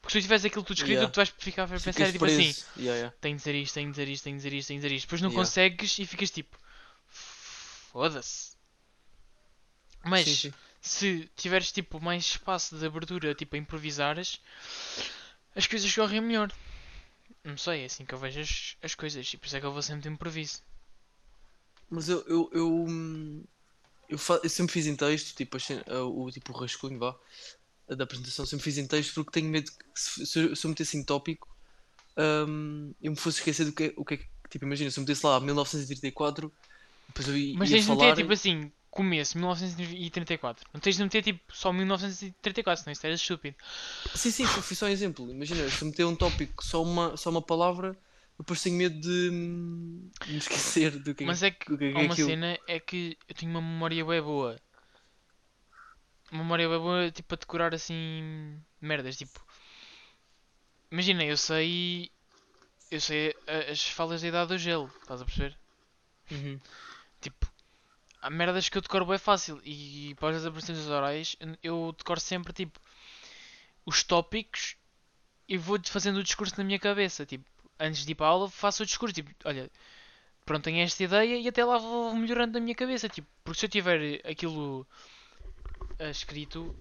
Porque 0.01 0.13
se 0.13 0.19
tu 0.21 0.23
tiveres 0.23 0.45
aquilo 0.45 0.65
tudo 0.65 0.77
escrito, 0.79 0.93
Yeah. 0.93 1.13
tu 1.13 1.17
vais 1.17 1.29
ficar 1.39 1.65
a 1.65 1.69
pensar 1.69 1.93
Ficas 1.93 2.09
é 2.09 2.13
tipo 2.13 2.25
assim, 2.25 2.53
preso. 2.53 2.65
Yeah, 2.77 2.97
yeah. 2.97 3.17
tenho 3.21 3.37
de 3.37 3.41
dizer 3.43 3.55
isto, 3.55 3.75
tenho 3.75 3.87
de 3.89 3.93
dizer 3.93 4.09
isto, 4.09 4.25
tenho 4.25 4.37
de 4.37 4.43
dizer 4.43 4.57
isto, 4.57 4.69
tenho 4.69 4.81
de 4.81 4.87
dizer 4.87 4.97
isto. 4.97 5.07
Depois 5.07 5.21
não 5.23 5.31
Yeah. 5.31 5.45
consegues 5.45 5.99
e 5.99 6.07
ficas 6.07 6.31
tipo, 6.31 6.57
foda-se. 7.93 8.57
Mas 10.05 10.25
Sim, 10.25 10.35
sim. 10.37 10.55
se 10.81 11.31
tiveres 11.37 11.73
tipo 11.73 12.01
mais 12.01 12.25
espaço 12.25 12.77
de 12.79 12.85
abertura, 12.87 13.35
tipo 13.35 13.57
a 13.57 13.59
improvisares, 13.59 14.41
as 15.55 15.67
coisas 15.67 15.95
correm 15.95 16.21
melhor. 16.21 16.53
Não 17.45 17.57
sei, 17.57 17.83
é 17.83 17.85
assim 17.87 18.05
que 18.05 18.15
eu 18.15 18.19
vejo 18.19 18.41
as, 18.41 18.77
as 18.83 18.95
coisas 18.95 19.33
e 19.33 19.37
por 19.37 19.47
isso 19.47 19.57
é 19.57 19.61
que 19.61 19.67
eu 19.67 19.73
vou 19.73 19.83
sempre 19.83 20.03
de 20.03 20.09
improviso. 20.09 20.63
Mas 21.91 22.09
eu, 22.09 22.25
eu, 22.27 22.51
eu, 22.53 22.69
hum, 22.89 23.45
eu, 24.09 24.19
fa- 24.19 24.41
eu 24.43 24.51
sempre 24.51 24.73
fiz 24.73 24.87
em 24.87 24.97
texto, 24.97 25.35
tipo, 25.37 25.57
as 25.57 25.65
cen- 25.65 25.83
ah, 25.89 26.05
o, 26.05 26.31
tipo, 26.31 26.53
o 26.53 26.57
rascunho, 26.57 26.99
vá, 26.99 27.17
da 27.97 28.05
apresentação, 28.05 28.47
sempre 28.47 28.65
fiz 28.65 28.79
em 28.79 28.87
texto 28.89 29.15
porque 29.15 29.33
tenho 29.41 29.51
medo 29.51 29.71
que 29.71 30.01
se, 30.01 30.27
se 30.27 30.39
eu, 30.41 30.57
se 30.57 30.67
eu 30.67 30.71
metesse 30.71 30.97
em 30.97 31.05
tópico, 31.05 31.49
hum, 32.19 32.95
eu 33.01 33.13
me 33.13 33.17
fosse 33.19 33.39
esquecer 33.39 33.65
do 33.67 33.73
que, 33.75 33.85
é- 33.85 33.95
o 33.97 34.05
que 34.05 34.15
é 34.15 34.17
que, 34.19 34.27
tipo, 34.51 34.65
imagina, 34.65 34.91
se 34.91 34.99
eu 34.99 35.03
metesse 35.03 35.25
lá 35.27 35.41
1934, 35.41 36.53
depois 37.09 37.29
eu 37.29 37.37
ia, 37.39 37.59
Mas 37.59 37.71
tens 37.71 37.85
de 37.85 37.91
meter 37.91 38.13
tipo 38.15 38.33
assim, 38.33 38.73
começo 38.91 39.37
1934. 39.39 40.69
Não 40.73 40.81
tens 40.81 40.97
de 40.97 41.03
meter 41.03 41.23
tipo 41.23 41.41
só 41.55 41.73
1934, 41.73 42.83
senão 42.85 42.93
isso 42.93 43.07
era 43.07 43.15
estúpido. 43.15 43.57
Sim, 44.15 44.31
sim, 44.31 44.47
foi, 44.49 44.63
só 44.77 44.87
um 44.87 44.89
exemplo. 44.89 45.31
Imagina, 45.31 45.71
se 45.71 45.83
eu 45.83 45.89
meter 45.89 46.05
um 46.05 46.17
tópico, 46.17 46.65
só 46.65 46.83
uma, 46.83 47.17
só 47.17 47.31
uma 47.31 47.43
palavra, 47.45 47.97
depois 48.39 48.63
tenho 48.63 48.77
medo 48.77 48.99
de 49.01 49.31
hum, 49.31 50.11
me 50.27 50.39
esquecer 50.39 50.99
do 50.99 51.15
que, 51.15 51.25
Mas 51.27 51.43
é 51.43 51.51
que 51.51 51.67
que 51.67 51.85
é 51.85 51.91
há 51.93 52.01
uma 52.01 52.17
aquilo. 52.17 52.27
cena 52.27 52.59
é 52.67 52.79
que 52.81 53.17
eu 53.29 53.35
tenho 53.35 53.51
uma 53.53 53.63
memória 53.63 54.05
bem 54.05 54.23
boa. 54.23 54.57
Uma 56.31 56.43
memória 56.43 56.69
bem 56.69 56.79
boa 56.79 57.11
tipo 57.11 57.35
a 57.35 57.39
decorar 57.39 57.75
assim 57.75 58.61
merdas, 58.81 59.17
tipo. 59.17 59.45
Imagina, 60.91 61.25
eu 61.25 61.37
sei. 61.37 62.11
Eu 62.91 63.01
sei 63.01 63.35
as 63.71 63.89
falas 63.89 64.23
da 64.23 64.29
idade 64.29 64.49
do 64.49 64.59
gelo, 64.59 64.93
estás 65.01 65.23
a 65.23 65.25
perceber? 65.25 65.57
Uhum. 66.31 66.61
Tipo, 67.21 67.47
há 68.21 68.31
merdas 68.31 68.69
que 68.69 68.77
eu 68.77 68.83
decoro 68.83 69.07
bem 69.07 69.19
fácil 69.19 69.61
e 69.65 70.15
para 70.19 70.37
as 70.37 70.45
apresentações 70.45 70.89
orais 70.89 71.37
eu 71.63 71.95
decoro 71.97 72.21
sempre 72.21 72.53
tipo 72.53 72.81
os 73.85 74.03
tópicos 74.03 74.77
e 75.49 75.57
vou 75.57 75.79
fazendo 75.85 76.19
o 76.19 76.23
discurso 76.23 76.55
na 76.59 76.65
minha 76.65 76.79
cabeça. 76.79 77.27
Tipo, 77.27 77.45
antes 77.79 78.05
de 78.05 78.13
ir 78.13 78.15
para 78.15 78.27
a 78.27 78.31
aula 78.31 78.51
faço 78.51 78.83
o 78.83 78.87
discurso, 78.87 79.15
tipo, 79.15 79.31
olha, 79.45 79.71
pronto, 80.45 80.65
tenho 80.65 80.81
esta 80.83 81.03
ideia 81.03 81.39
e 81.39 81.49
até 81.49 81.65
lá 81.65 81.79
vou 81.79 82.15
melhorando 82.15 82.55
na 82.55 82.61
minha 82.61 82.75
cabeça. 82.75 83.09
Tipo, 83.09 83.29
porque 83.45 83.61
se 83.61 83.67
eu 83.67 83.71
tiver 83.71 84.21
aquilo 84.27 84.87
escrito, 86.09 86.75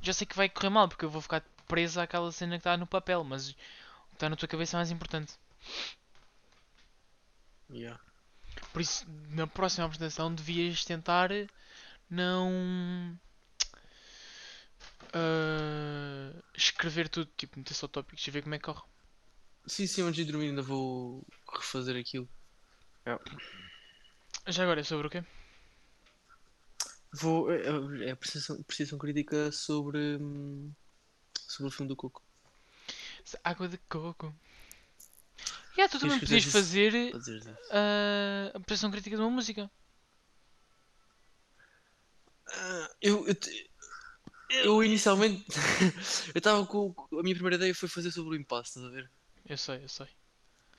já 0.00 0.12
sei 0.12 0.26
que 0.26 0.36
vai 0.36 0.48
correr 0.48 0.70
mal, 0.70 0.88
porque 0.88 1.04
eu 1.04 1.10
vou 1.10 1.20
ficar 1.20 1.42
preso 1.66 2.00
àquela 2.00 2.30
cena 2.30 2.52
que 2.52 2.60
está 2.60 2.76
no 2.76 2.86
papel, 2.86 3.24
mas 3.24 3.50
o 3.50 3.54
que 3.54 4.14
está 4.14 4.28
na 4.28 4.36
tua 4.36 4.48
cabeça 4.48 4.76
é 4.76 4.78
mais 4.78 4.90
importante. 4.90 5.34
Yeah. 7.70 8.00
Por 8.72 8.82
isso, 8.82 9.06
na 9.30 9.46
próxima 9.46 9.86
apresentação 9.86 10.34
devias 10.34 10.84
tentar 10.84 11.30
não 12.08 13.18
ah, 15.12 16.32
escrever 16.54 17.08
tudo, 17.08 17.30
tipo, 17.36 17.58
meter 17.58 17.74
só 17.74 17.88
tópicos 17.88 18.26
e 18.26 18.30
ver 18.30 18.42
como 18.42 18.54
é 18.54 18.58
que 18.58 18.64
corre. 18.64 18.82
Sim, 19.66 19.86
sim, 19.86 20.02
antes 20.02 20.24
de 20.24 20.30
dormir 20.30 20.48
ainda 20.48 20.62
vou 20.62 21.24
refazer 21.52 21.96
aquilo. 21.96 22.28
Já 24.46 24.62
agora 24.62 24.80
é 24.80 24.84
sobre 24.84 25.06
o 25.06 25.10
quê? 25.10 25.24
Vou. 27.12 27.50
É, 27.50 27.62
é- 27.62 28.08
é 28.08 28.10
apreciação, 28.12 28.56
apreciação 28.60 28.98
crítica 28.98 29.50
sobre. 29.52 30.16
hum, 30.16 30.72
sobre 31.34 31.68
o 31.68 31.72
filme 31.72 31.88
do 31.88 31.96
Coco. 31.96 32.22
Água 33.44 33.68
de 33.68 33.78
coco. 33.88 34.34
E 35.76 35.88
tu 35.88 35.98
também 35.98 36.18
podias 36.18 36.44
fazer 36.44 36.92
ah, 37.70 38.50
a 38.54 38.58
apreciação 38.58 38.90
crítica 38.90 39.16
de 39.16 39.22
uma 39.22 39.30
música. 39.30 39.70
Ah, 42.52 42.90
eu, 43.00 43.26
eu, 43.26 43.36
eu 44.64 44.84
inicialmente. 44.84 45.44
eu 46.34 46.38
estava 46.38 46.66
com. 46.66 46.94
A 47.18 47.22
minha 47.22 47.34
primeira 47.34 47.56
ideia 47.56 47.74
foi 47.74 47.88
fazer 47.88 48.10
sobre 48.10 48.36
o 48.36 48.40
impasse, 48.40 48.70
estás 48.70 48.86
a 48.86 48.90
ver? 48.90 49.10
Eu 49.48 49.56
sei, 49.56 49.82
eu 49.82 49.88
sei. 49.88 50.08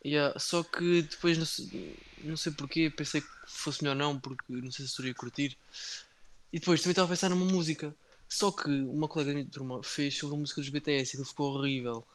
Yeah, 0.04 0.38
só 0.40 0.64
que 0.64 1.04
depois 1.04 1.38
não 1.38 1.46
sei, 1.46 1.96
não 2.24 2.36
sei 2.36 2.52
porquê, 2.52 2.90
pensei 2.90 3.22
que 3.22 3.28
fosse 3.46 3.84
melhor 3.84 3.96
não, 3.96 4.20
porque 4.20 4.44
não 4.50 4.72
sei 4.72 4.88
se 4.88 4.96
tu 4.96 5.04
iria 5.04 5.14
curtir. 5.14 5.58
E 6.54 6.60
depois 6.60 6.82
também 6.82 6.92
estava 6.92 7.08
a 7.08 7.10
pensar 7.10 7.30
numa 7.30 7.46
música. 7.46 7.96
Só 8.30 8.52
que 8.52 8.70
uma 8.70 9.08
colega 9.08 9.32
da 9.32 9.36
minha 9.40 9.50
turma 9.52 9.84
fez 9.84 10.18
sobre 10.18 10.36
a 10.36 10.40
música 10.40 10.62
dos 10.62 10.70
BTS 10.70 11.12
e 11.12 11.14
aquilo 11.18 11.26
ficou 11.26 11.54
horrível. 11.56 12.06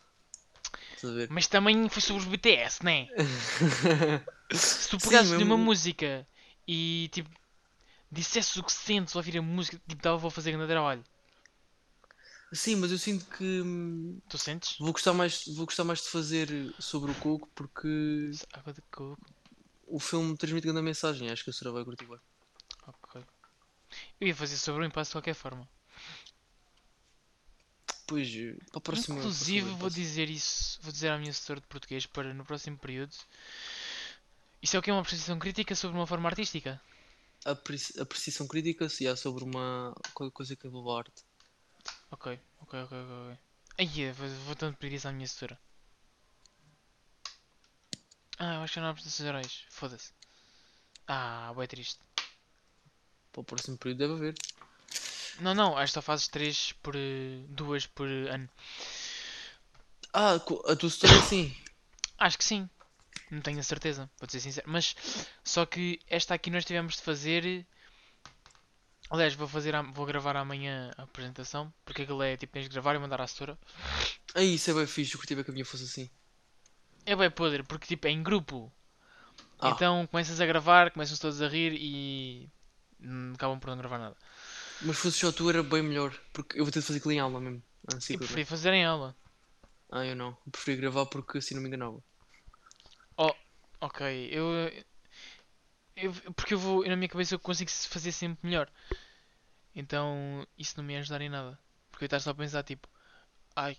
Estás 0.97 1.13
a 1.13 1.17
ver? 1.17 1.31
Mas 1.35 1.47
também 1.47 1.89
foi 1.89 2.03
sobre 2.03 2.23
os 2.23 2.29
BTS, 2.29 2.85
né? 2.85 3.09
Se 4.79 4.89
tu 4.89 4.99
Sim, 4.99 5.01
pegasses 5.01 5.31
mesmo- 5.31 5.45
numa 5.45 5.57
música 5.57 6.27
e 6.67 7.09
tipo 7.13 7.31
dissesses 8.13 8.57
o 8.57 8.65
que 8.65 8.73
sentes 8.73 9.15
ao 9.17 9.21
ouvir 9.21 9.39
a 9.39 9.43
música, 9.43 9.81
tipo, 9.89 10.03
dava 10.03 10.29
a 10.29 10.31
fazer 10.31 10.53
grande 10.53 10.69
trabalho. 10.69 11.05
Sim, 12.53 12.77
mas 12.77 12.91
eu 12.93 12.99
sinto 12.99 13.27
que 13.27 13.61
hum, 13.63 14.21
Tu 14.29 14.39
sentes? 14.39 14.79
vou 14.79 14.93
gostar 14.93 15.13
mais, 15.15 15.45
vou 15.57 15.67
gostar 15.67 15.85
mais 15.85 16.03
de 16.03 16.09
fazer 16.11 16.49
sobre 16.81 17.11
o 17.11 17.15
Coco 17.17 17.51
porque 17.55 17.89
Água 18.53 18.73
de 18.73 18.83
coco. 18.91 19.21
o 19.87 19.99
filme 19.99 20.37
transmite 20.37 20.67
grande 20.67 20.83
mensagem. 20.83 21.31
Acho 21.31 21.45
que 21.45 21.51
a 21.51 21.53
senhora 21.53 21.77
vai 21.77 21.85
curtir 21.85 22.07
bem. 22.07 22.19
Eu 24.21 24.29
ia 24.29 24.35
fazer 24.35 24.57
sobre 24.57 24.83
o 24.83 24.87
impasse 24.87 25.11
de 25.11 25.15
qualquer 25.15 25.35
forma. 25.35 25.69
Depois, 28.01 28.29
eh, 28.29 28.57
para 28.71 28.79
a 28.79 28.81
próxima. 28.81 29.19
Inclusive, 29.19 29.71
vou 29.71 29.91
dizer 29.91 30.31
isso, 30.31 30.79
vou 30.83 30.93
dizer 30.93 31.09
à 31.11 31.19
minha 31.19 31.31
assessora 31.31 31.61
de 31.61 31.67
português 31.67 32.07
para 32.07 32.33
no 32.33 32.45
próximo 32.45 32.79
período. 32.79 33.15
Isso 34.63 34.77
é 34.77 34.79
o 34.79 34.83
que 34.83 34.91
é 34.91 34.93
uma 34.93 35.01
apreciação 35.01 35.39
crítica 35.39 35.75
sobre 35.75 35.97
uma 35.97 36.07
forma 36.07 36.29
artística. 36.29 36.81
Apreci- 37.45 38.01
apreciação 38.01 38.47
crítica 38.47 38.89
se 38.89 39.07
há 39.07 39.15
sobre 39.17 39.45
uma 39.45 39.95
coisa 40.33 40.57
que 40.57 40.67
envolva 40.67 40.99
arte. 40.99 41.23
Ok, 42.11 42.39
ok, 42.61 42.83
ok, 42.85 42.97
ok. 42.99 43.39
Aí, 43.79 44.01
eu 44.01 44.15
vou, 44.15 44.29
vou 44.47 44.57
tanto 44.57 44.79
pedir 44.79 44.97
isso 44.97 45.09
à 45.09 45.13
minha 45.13 45.25
assessora. 45.25 45.59
Ah, 48.39 48.55
eu 48.55 48.61
acho 48.63 48.75
que 48.75 48.81
não 48.81 48.87
há 48.89 48.91
apresentações 48.91 49.29
orais. 49.29 49.65
Foda-se. 49.71 50.13
Ah, 51.09 51.55
é 51.59 51.67
triste. 51.67 52.06
Para 53.37 53.43
o 53.43 53.45
próximo 53.45 53.77
período 53.77 53.99
deve 53.99 54.13
haver. 54.15 54.35
Não, 55.41 55.55
não, 55.55 55.77
acho 55.77 55.91
que 55.91 55.95
só 55.95 56.01
fazes 56.01 56.27
3 56.29 56.73
por. 56.83 56.97
eh, 56.97 57.45
duas 57.51 57.87
por 57.87 58.09
eh, 58.09 58.31
ano. 58.31 58.49
Ah, 60.11 60.37
a 60.37 60.77
tua 60.77 60.89
história 60.89 61.21
sim. 61.21 61.55
Acho 62.19 62.39
que 62.39 62.45
sim. 62.45 62.67
Não 63.31 63.43
tenho 63.43 63.59
a 63.59 63.63
certeza, 63.63 64.11
vou 64.19 64.31
ser 64.31 64.41
sincero. 64.41 64.67
Mas 64.71 64.97
só 65.45 65.67
que 65.67 66.01
esta 66.09 66.33
aqui 66.33 66.49
nós 66.49 66.65
tivemos 66.65 66.95
de 66.97 67.03
fazer. 67.03 67.67
Aliás, 69.11 69.35
vou 69.35 69.47
fazer 69.47 69.75
vou 69.93 70.07
gravar 70.07 70.35
amanhã 70.35 70.91
a 70.97 71.03
apresentação. 71.03 71.71
Porque 71.85 72.03
aquilo 72.03 72.23
é 72.23 72.39
tipo 72.39 72.55
tens 72.55 72.63
de 72.63 72.71
gravar 72.71 72.95
e 72.95 72.99
mandar 72.99 73.21
à 73.21 73.25
assessora. 73.25 73.59
Aí, 74.35 74.55
isso 74.55 74.71
é 74.71 74.75
bem 74.75 74.87
fixe. 74.87 75.13
Eu 75.13 75.19
curti 75.19 75.37
que 75.45 75.51
a 75.51 75.53
minha 75.53 75.67
fosse 75.67 75.85
assim. 75.85 76.09
É 77.05 77.15
bem 77.15 77.31
podre, 77.31 77.63
porque 77.65 77.87
tipo 77.87 78.07
é 78.07 78.11
em 78.11 78.23
grupo. 78.23 78.73
Ah. 79.59 79.69
Então 79.71 80.07
começas 80.07 80.41
a 80.41 80.47
gravar, 80.47 80.91
começam 80.91 81.19
todos 81.19 81.43
a 81.43 81.49
rir 81.49 81.75
e. 81.75 82.49
hum, 83.01 83.33
acabam 83.35 83.59
por 83.59 83.69
não 83.71 83.79
gravar 83.79 83.99
nada. 83.99 84.17
Mas 84.83 84.97
fosse 84.99 85.19
só 85.19 85.33
tu 85.33 85.49
era 85.51 85.63
bem 85.63 85.83
melhor. 85.83 86.15
Porque 86.33 86.59
eu 86.59 86.65
vou 86.65 86.73
ter 86.73 86.81
de 86.81 86.87
fazer 86.87 86.99
aquilo 86.99 87.13
em 87.13 87.21
aula 87.21 87.41
mesmo. 87.41 87.63
Ah, 87.89 88.01
sim, 88.01 88.15
Eu 88.15 88.19
claro. 88.19 88.19
preferi 88.19 88.45
fazer 88.45 88.73
em 88.73 88.85
aula. 88.85 89.15
ah 89.91 90.05
eu 90.07 90.15
não. 90.17 90.37
Eu 90.47 90.53
preferi 90.53 90.77
gravar 90.77 91.07
porque 91.07 91.39
assim 91.39 91.55
não 91.55 91.63
me 91.63 91.69
enganava. 91.69 92.03
Ok, 93.81 94.01
eu. 94.33 94.71
eu 95.97 96.13
porque 96.35 96.55
eu 96.55 96.59
vou. 96.59 96.85
na 96.87 96.97
minha 96.97 97.09
cabeça 97.09 97.35
eu 97.35 97.39
consigo 97.39 97.71
fazer 97.71 98.13
sempre 98.13 98.47
melhor. 98.47 98.71
Então 99.75 100.47
isso 100.59 100.75
não 100.77 100.85
me 100.85 100.95
ia 100.95 101.01
ajudar 101.01 101.21
em 101.21 101.29
nada. 101.29 101.59
Porque 101.91 102.05
eu 102.05 102.07
estava 102.07 102.21
só 102.23 102.31
a 102.31 102.35
pensar 102.35 102.63
tipo. 102.63 102.89
Ai. 103.57 103.77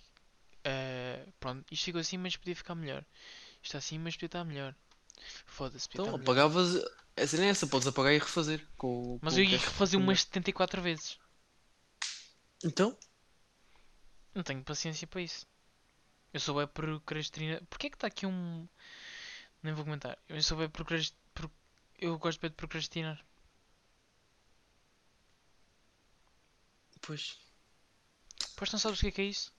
eh, 0.64 1.26
pronto, 1.40 1.64
isto 1.72 1.84
ficou 1.86 2.00
assim, 2.00 2.18
mas 2.18 2.36
podia 2.36 2.56
ficar 2.56 2.74
melhor. 2.74 3.04
Isto 3.62 3.66
está 3.66 3.78
assim, 3.78 3.98
mas 3.98 4.14
podia 4.16 4.26
estar 4.26 4.44
melhor. 4.44 4.74
Foda-se, 5.46 5.88
Então 5.92 6.14
apagavas. 6.14 6.82
Essa 7.16 7.36
nem 7.36 7.46
é 7.46 7.50
essa, 7.50 7.66
podes 7.66 7.86
apagar 7.88 8.12
e 8.12 8.18
refazer. 8.18 8.64
Com, 8.76 9.14
o- 9.16 9.18
Mas 9.22 9.34
com 9.34 9.40
eu 9.40 9.46
o 9.46 9.48
ia 9.48 9.58
refazer 9.58 9.98
umas 9.98 10.20
74 10.22 10.80
vezes. 10.80 11.18
Então? 12.64 12.96
Não 14.34 14.42
tenho 14.42 14.62
paciência 14.62 15.06
para 15.06 15.20
isso. 15.22 15.46
Eu 16.32 16.38
sou 16.40 16.56
bem 16.56 16.66
procrastina. 16.68 17.60
Porquê 17.68 17.88
é 17.88 17.90
que 17.90 17.96
está 17.96 18.06
aqui 18.06 18.26
um. 18.26 18.68
Nem 19.62 19.74
vou 19.74 19.84
comentar. 19.84 20.16
Eu 20.28 20.40
sou 20.42 20.58
bem 20.58 20.68
procrast... 20.68 21.14
pro- 21.34 21.50
Eu 21.98 22.16
gosto 22.18 22.40
bem 22.40 22.50
de 22.50 22.56
procrastinar. 22.56 23.24
Pois, 27.00 27.38
Pois 28.56 28.72
não 28.72 28.78
sabes 28.78 28.98
o 28.98 29.02
que 29.02 29.08
é 29.08 29.10
que 29.12 29.20
é 29.22 29.24
isso? 29.24 29.52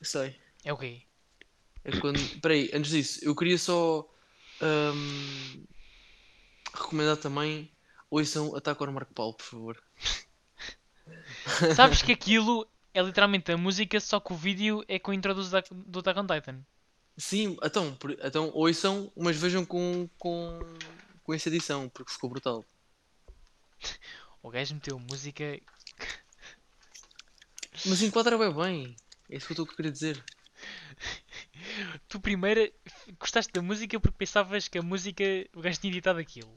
eu 0.00 0.06
sei. 0.06 0.40
É 0.64 0.72
o 0.72 0.78
quê? 0.78 1.02
É 1.84 1.98
quando. 2.00 2.18
Peraí, 2.40 2.70
antes 2.72 2.90
disso, 2.90 3.20
eu 3.22 3.34
queria 3.36 3.58
só 3.58 4.08
ahm, 4.60 5.64
recomendar 6.74 7.16
também 7.16 7.70
ouçam 8.10 8.54
Ataque 8.56 8.82
ao 8.82 8.92
Marco 8.92 9.14
Paulo, 9.14 9.34
por 9.34 9.44
favor. 9.44 9.82
Sabes 11.74 12.02
que 12.02 12.12
aquilo 12.12 12.66
é 12.92 13.02
literalmente 13.02 13.52
a 13.52 13.56
música, 13.56 14.00
só 14.00 14.18
que 14.20 14.32
o 14.32 14.36
vídeo 14.36 14.84
é 14.88 14.98
com 14.98 15.12
a 15.12 15.14
intro 15.14 15.34
do 15.34 15.42
do 15.70 15.98
Attack 16.00 16.18
on 16.18 16.26
Titan. 16.26 16.64
Sim, 17.16 17.56
então, 17.62 17.96
então 18.24 18.50
ouçam, 18.54 19.12
mas 19.16 19.36
vejam 19.36 19.64
com, 19.64 20.08
com, 20.18 20.58
com 21.22 21.34
essa 21.34 21.48
edição, 21.48 21.88
porque 21.88 22.12
ficou 22.12 22.30
brutal. 22.30 22.64
O 24.42 24.50
gajo 24.50 24.74
meteu 24.74 24.98
música. 24.98 25.60
Mas 27.84 28.02
enquadra 28.02 28.38
bem 28.38 28.52
bem. 28.52 28.96
É 29.28 29.36
isso 29.36 29.46
que 29.46 29.52
eu 29.52 29.64
estou 29.64 29.72
a 29.72 29.76
querer 29.76 29.92
dizer. 29.92 30.24
Tu 32.10 32.18
primeiro 32.18 32.72
gostaste 33.20 33.52
da 33.52 33.62
música 33.62 33.98
porque 34.00 34.18
pensavas 34.18 34.66
que 34.66 34.76
a 34.76 34.82
música. 34.82 35.24
O 35.54 35.60
gajo 35.60 35.80
tinha 35.80 35.92
editado 35.92 36.18
aquilo. 36.18 36.52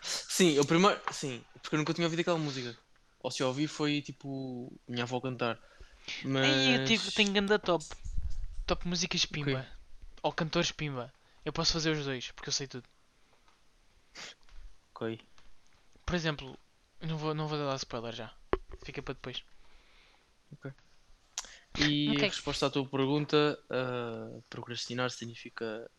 Sim, 0.00 0.52
eu 0.52 0.64
primeiro. 0.64 0.98
Sim, 1.12 1.44
porque 1.60 1.76
eu 1.76 1.78
nunca 1.78 1.92
tinha 1.92 2.06
ouvido 2.06 2.20
aquela 2.20 2.38
música. 2.38 2.76
Ou 3.20 3.30
se 3.30 3.42
eu 3.42 3.48
ouvi 3.48 3.66
foi 3.66 4.00
tipo 4.00 4.72
minha 4.88 5.02
avó 5.02 5.20
cantar. 5.20 5.60
Mas. 6.24 6.46
Aí 6.46 6.74
eu 6.74 6.86
tenho, 6.86 7.12
tenho 7.12 7.32
ganda 7.34 7.58
top. 7.58 7.84
Top 8.66 8.88
músicas 8.88 9.26
pimba. 9.26 9.66
Ou 10.22 10.32
cantores 10.32 10.72
pimba. 10.72 11.12
Eu 11.44 11.52
posso 11.52 11.74
fazer 11.74 11.90
os 11.90 12.06
dois, 12.06 12.30
porque 12.30 12.48
eu 12.48 12.52
sei 12.52 12.66
tudo. 12.66 12.88
Ok. 14.94 15.20
Por 16.06 16.14
exemplo, 16.14 16.58
não 17.02 17.18
vou, 17.18 17.34
não 17.34 17.46
vou 17.46 17.58
dar 17.58 17.76
spoiler 17.76 18.14
já. 18.14 18.32
Fica 18.82 19.02
para 19.02 19.12
depois. 19.12 19.44
E 21.78 22.10
Ok. 22.10 22.22
a 22.22 22.26
resposta 22.26 22.66
à 22.66 22.70
tua 22.70 22.86
pergunta, 22.86 23.58
ah, 23.70 24.40
procrastinar 24.48 25.10
significa 25.10 25.90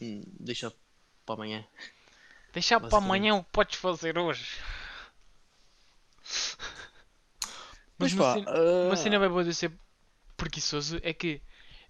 hum, 0.00 0.22
deixar 0.40 0.72
para 1.26 1.34
amanhã. 1.34 1.66
Deixar 2.52 2.80
para 2.80 2.98
amanhã 2.98 3.34
o 3.34 3.44
que 3.44 3.50
podes 3.50 3.78
fazer 3.78 4.16
hoje. 4.18 4.46
Mas 7.98 8.12
Mas 8.12 8.12
uma 8.12 8.22
pá, 8.22 8.34
cena- 8.34 8.50
ah, 8.50 8.86
Uma 8.86 8.96
cena 8.96 9.18
bem 9.18 9.28
boa 9.28 9.42
de 9.44 9.50
eu 9.50 9.54
ser 9.54 9.72
preguiçoso 10.36 10.98
é 11.02 11.12
que 11.12 11.40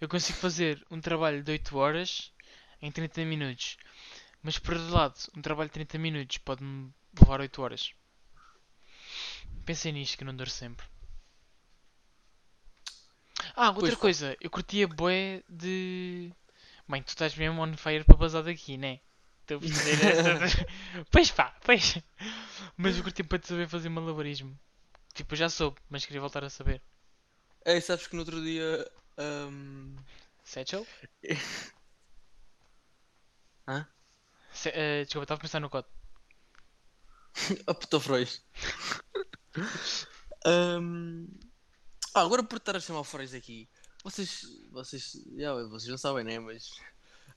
eu 0.00 0.08
consigo 0.08 0.38
fazer 0.38 0.84
um 0.90 1.00
trabalho 1.00 1.42
de 1.42 1.52
8 1.52 1.76
horas 1.76 2.32
em 2.80 2.90
30 2.90 3.24
minutos. 3.24 3.76
Mas 4.42 4.58
por 4.58 4.74
outro 4.74 4.92
lado, 4.92 5.14
um 5.36 5.42
trabalho 5.42 5.68
de 5.68 5.74
30 5.74 5.98
minutos 5.98 6.38
pode-me 6.38 6.92
levar 7.18 7.40
8 7.40 7.62
horas. 7.62 7.92
Pensei 9.64 9.92
nisto 9.92 10.18
que 10.18 10.24
não 10.24 10.36
dure 10.36 10.50
sempre. 10.50 10.86
Ah, 13.56 13.70
outra 13.70 13.80
Pois 13.80 13.94
pá. 13.96 14.00
coisa, 14.02 14.36
eu 14.40 14.50
curtia 14.50 14.86
bué 14.88 15.42
de. 15.48 16.32
Bem, 16.88 17.02
tu 17.02 17.08
estás 17.08 17.34
mesmo 17.36 17.60
on 17.62 17.76
fire 17.76 18.04
para 18.04 18.16
basar 18.16 18.42
daqui, 18.44 18.76
né? 18.76 19.00
Estou 19.42 19.58
a 19.58 19.60
perceber 19.60 20.00
essa. 20.00 20.38
pois 21.10 21.30
pá, 21.30 21.54
pois. 21.64 21.98
Mas 22.76 22.96
eu 22.96 23.02
curtia 23.04 23.24
para 23.24 23.42
saber 23.42 23.68
fazer 23.68 23.88
malabarismo. 23.88 24.58
Tipo, 25.14 25.34
eu 25.34 25.38
já 25.38 25.48
soube, 25.48 25.78
mas 25.90 26.04
queria 26.06 26.20
voltar 26.20 26.44
a 26.44 26.50
saber. 26.50 26.80
Ei, 27.66 27.80
sabes 27.80 28.06
que 28.06 28.14
no 28.16 28.20
outro 28.22 28.42
dia. 28.42 28.86
ahm, 29.18 29.96
Satchel? 30.44 30.86
Hã? 33.66 33.86
Se, 34.60 34.70
eh, 34.70 35.04
desculpa, 35.04 35.24
estava 35.24 35.38
a 35.38 35.42
pensar 35.42 35.60
no 35.60 35.68
código. 35.70 35.92
Puta 37.66 38.00
Freud. 38.00 38.30
Ahm, 40.44 41.26
Ah, 42.14 42.20
agora 42.20 42.44
por 42.44 42.58
estar 42.58 42.76
a 42.76 42.80
chamar 42.80 43.00
o 43.00 43.04
Freud 43.04 43.36
aqui, 43.36 43.68
vocês, 44.04 44.46
vocês, 44.70 45.20
já, 45.36 45.52
vocês 45.52 45.88
não 45.88 45.98
sabem, 45.98 46.22
né? 46.22 46.38
Mas 46.38 46.70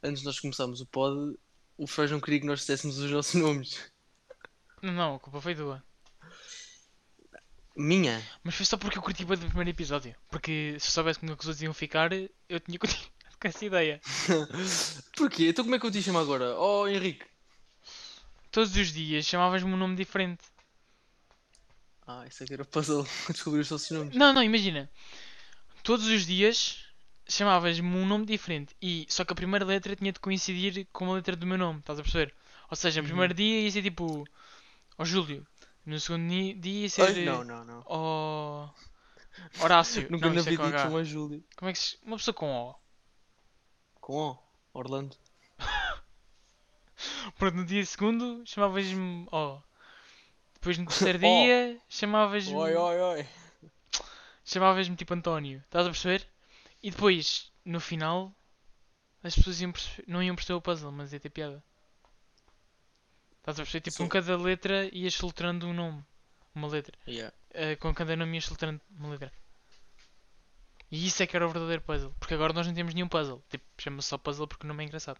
antes 0.04 0.20
de 0.20 0.26
nós 0.26 0.40
começarmos 0.40 0.82
o 0.82 0.86
pod, 0.86 1.36
o 1.76 1.88
Freud 1.88 2.14
não 2.14 2.22
queria 2.22 2.42
que 2.42 2.46
nós 2.46 2.60
disséssemos 2.60 3.00
os 3.00 3.10
nossos 3.10 3.34
nomes. 3.34 3.92
Não, 4.84 4.94
não, 4.94 5.16
a 5.16 5.20
culpa 5.20 5.42
foi 5.42 5.56
tua. 5.56 5.84
Minha? 7.76 8.24
Mas 8.44 8.54
foi 8.54 8.66
só 8.68 8.78
porque 8.78 9.00
eu 9.00 9.02
curti 9.02 9.26
bem 9.26 9.38
do 9.38 9.48
primeiro 9.48 9.72
episódio. 9.72 10.16
Porque 10.30 10.78
se 10.80 10.88
eu 10.88 10.92
soubesse 10.92 11.20
como 11.20 11.32
é 11.32 11.36
que 11.36 11.42
os 11.42 11.48
outros 11.48 11.64
iam 11.64 11.74
ficar, 11.74 12.12
eu 12.14 12.60
tinha 12.60 12.78
continuado 12.80 13.12
com 13.40 13.48
essa 13.48 13.66
ideia. 13.66 14.00
Porquê? 15.18 15.50
Então 15.50 15.66
como 15.66 15.76
é 15.76 15.80
que 15.80 15.86
eu 15.88 15.92
te 15.92 16.04
chamo 16.04 16.20
agora? 16.20 16.56
Oh, 16.56 16.88
Henrique. 16.88 17.26
Todos 18.52 18.76
os 18.76 18.94
dias 18.94 19.26
chamavas-me 19.26 19.72
um 19.72 19.78
nome 19.78 19.96
diferente. 19.96 20.44
Ah, 22.08 22.26
isso 22.28 22.44
aqui 22.44 22.54
era 22.54 22.64
o 22.64 22.66
puzzle. 22.66 23.06
Descobrir 23.30 23.60
os 23.62 23.70
nossos 23.70 23.92
nomes. 23.92 24.16
Não, 24.16 24.32
não, 24.34 24.42
imagina. 24.44 24.90
Todos 25.84 26.08
os 26.08 26.26
dias 26.26 26.86
chamavas-me 27.28 27.88
um 27.88 28.06
nome 28.06 28.26
diferente. 28.26 28.76
E 28.82 29.06
só 29.10 29.26
que 29.26 29.34
a 29.34 29.36
primeira 29.36 29.66
letra 29.66 29.96
tinha 29.96 30.12
de 30.14 30.20
coincidir 30.20 30.88
com 30.94 31.12
a 31.12 31.16
letra 31.16 31.36
do 31.36 31.46
meu 31.46 31.58
nome, 31.58 31.80
estás 31.80 32.00
a 32.00 32.04
perceber? 32.04 32.34
Ou 32.70 32.76
seja, 32.78 33.02
no 33.02 33.06
Uhum. 33.06 33.10
primeiro 33.10 33.34
dia 33.34 33.62
ia 33.62 33.72
ser 33.72 33.82
tipo. 33.84 34.26
Ó 34.98 35.06
Júlio. 35.06 35.46
No 35.86 36.00
segundo 36.00 36.30
dia 36.60 36.82
ia 36.84 36.90
ser. 36.90 37.02
Ai, 37.04 37.26
não, 37.26 37.44
não, 37.44 37.64
não. 37.66 37.84
Ó. 37.86 38.70
Horácio. 39.62 40.08
Nunca 40.12 40.28
não, 40.28 40.34
na 40.36 40.42
é 40.42 40.44
vida 40.44 40.84
com 40.84 40.90
uma 40.90 41.04
Júlia. 41.04 41.42
Como 41.56 41.70
é 41.70 41.74
que 41.74 41.80
se. 41.80 41.98
Uma 42.04 42.18
pessoa 42.18 42.34
com 42.34 42.50
O. 42.54 42.76
Com 44.02 44.32
O. 44.32 44.38
Orlando. 44.74 45.16
Pronto, 47.38 47.56
no 47.56 47.66
dia 47.66 47.86
segundo 47.86 48.44
chamavas-me 48.46 49.28
O. 49.32 49.62
Depois 50.68 50.78
no 50.78 50.86
terceiro 50.86 51.18
O. 51.20 51.22
dia 51.22 51.80
chamavas-me. 51.88 52.54
Oi, 52.54 52.76
oi, 52.76 53.00
oi. 53.00 53.26
Chamavas-me 54.44 54.96
tipo 54.98 55.14
António. 55.14 55.60
Estás 55.66 55.88
a 55.88 55.90
perceber? 55.90 56.28
E 56.84 56.92
depois, 56.92 57.52
no 57.64 57.80
final, 57.80 58.34
as 59.24 59.34
pessoas 59.36 59.62
iam 59.62 59.72
perceber- 59.72 60.04
não 60.08 60.22
iam 60.22 60.36
perceber 60.36 60.58
o 60.58 60.62
puzzle, 60.62 60.92
mas 60.92 61.14
ia 61.14 61.20
ter 61.20 61.30
piada. 61.30 61.64
Estás 63.40 63.60
a 63.60 63.64
perceber? 63.64 63.82
Tipo, 63.90 63.98
com 63.98 64.10
cada 64.10 64.38
letra 64.38 64.90
ias 64.94 65.16
filtrando 65.16 65.68
um 65.68 65.74
nome. 65.74 66.04
Uma 66.54 66.68
letra. 66.68 66.98
Yeah. 67.08 67.34
Eh, 67.52 67.76
com 67.78 67.94
cada 67.94 68.16
nome 68.18 68.36
ias 68.36 68.46
filtrando 68.46 68.82
uma 68.92 69.10
letra. 69.10 69.32
E 70.92 71.06
isso 71.08 71.22
é 71.24 71.28
que 71.28 71.36
era 71.36 71.46
o 71.48 71.50
verdadeiro 71.50 71.82
puzzle. 71.82 72.14
Porque 72.20 72.34
agora 72.34 72.52
nós 72.54 72.68
não 72.68 72.74
temos 72.74 72.94
nenhum 72.94 73.08
puzzle. 73.08 73.42
Tipo, 73.50 73.64
chama-se 73.78 74.08
só 74.10 74.18
puzzle 74.18 74.48
porque 74.48 74.66
o 74.66 74.68
nome 74.68 74.84
é 74.84 74.88
engraçado. 74.88 75.20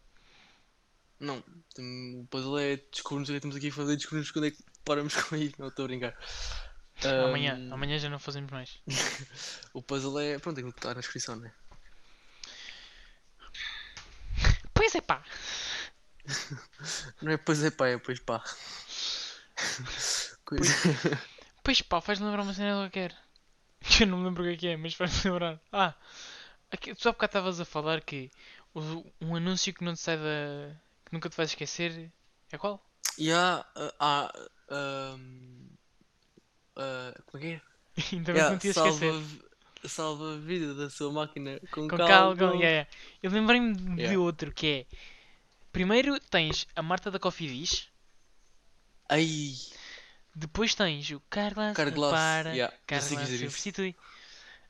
Não, 1.20 1.44
tem- 1.74 2.20
o 2.22 2.28
puzzle 2.28 2.60
é 2.60 2.78
descobrirmos 2.92 3.30
o 3.30 3.32
que 3.32 3.38
é 3.38 3.40
que 3.40 3.48
estamos 3.48 3.56
aqui 3.56 3.68
a 3.70 3.72
fazer 3.74 3.94
e 3.94 3.98
descobrirmos 3.98 4.32
quando 4.32 4.46
é 4.48 4.52
que 4.52 4.64
paramos 4.86 5.14
com 5.24 5.36
isto. 5.36 5.60
Não, 5.60 5.68
estou 5.70 5.86
a 5.86 5.88
brincar. 5.88 6.16
Amanhã, 7.26 7.54
Ahm, 7.56 7.74
amanhã 7.74 8.00
já 8.00 8.10
não 8.10 8.20
fazemos 8.20 8.52
mais. 8.52 8.80
O 9.74 9.82
puzzle 9.82 10.20
é. 10.20 10.40
Pronto, 10.40 10.58
aquilo 10.60 10.74
que 10.74 10.80
está 10.80 10.94
na 10.94 11.00
descrição, 11.02 11.36
né? 11.36 11.52
Pois 14.74 14.94
é 14.96 15.02
pá! 15.02 15.24
Não 17.22 17.32
é 17.32 17.38
pois 17.38 17.64
é 17.64 17.72
pá, 17.72 17.88
é 17.88 17.98
pois 17.98 18.20
pá. 18.20 18.44
Coisa. 20.46 20.74
Pois 21.64 21.82
pá, 21.82 22.02
faz 22.02 22.20
lembrar 22.20 22.42
uma 22.44 22.54
cena 22.54 22.76
qualquer. 22.82 23.16
Que 23.82 24.04
eu 24.04 24.08
não 24.08 24.18
me 24.20 24.26
lembro 24.26 24.44
o 24.44 24.46
que 24.48 24.54
é 24.54 24.58
que 24.58 24.68
é, 24.68 24.78
mas 24.78 24.94
faz 24.94 25.24
lembrar. 25.24 25.60
Ah, 25.72 25.94
aqui, 26.72 26.94
tu 26.96 27.08
há 27.10 27.12
bocado 27.12 27.30
estavas 27.30 27.60
a 27.60 27.66
falar 27.66 28.02
que 28.02 28.30
o- 28.74 29.06
um 29.22 29.36
anúncio 29.36 29.74
que 29.74 29.84
não 29.84 29.94
te 29.94 30.00
sai 30.02 30.18
da. 30.18 30.76
Que 31.08 31.14
nunca 31.14 31.30
te 31.30 31.38
vais 31.38 31.50
esquecer. 31.50 32.12
É 32.52 32.58
qual? 32.58 32.84
E 33.18 33.32
há. 33.32 33.66
ah, 33.76 33.94
há, 34.00 34.34
ahm, 34.70 35.68
ah, 36.76 37.14
como 37.26 37.44
é 37.44 37.48
que 37.48 37.54
é? 37.54 37.62
Ainda 38.14 38.34
bem 38.34 38.44
que 38.44 38.50
não 38.50 38.58
te 38.60 38.74
salva, 38.74 39.06
esquecer. 39.06 39.42
salva 39.90 40.34
a 40.36 40.38
vida 40.38 40.74
da 40.76 40.90
sua 40.90 41.12
máquina 41.12 41.60
com, 41.72 41.88
Com 41.88 41.98
calma. 41.98 42.36
calma. 42.36 42.56
Yeah. 42.56 42.90
Eu 43.24 43.32
lembrei-me 43.32 43.74
de 43.76 44.02
Yeah. 44.02 44.20
outro 44.20 44.52
que 44.52 44.68
é. 44.92 44.98
Primeiro 45.72 46.20
tens 46.20 46.68
a 46.76 46.82
Marta 46.82 47.10
da 47.10 47.20
Coffee 47.20 47.48
Dish. 47.48 47.88
Ai, 49.10 49.54
Depois 50.36 50.76
tens 50.76 51.10
o 51.12 51.20
Carla 51.30 51.74
Carglass. 51.74 52.12
para. 52.12 52.50
Yeah, 52.54 52.74
isso. 52.92 53.38
substitui. 53.40 53.96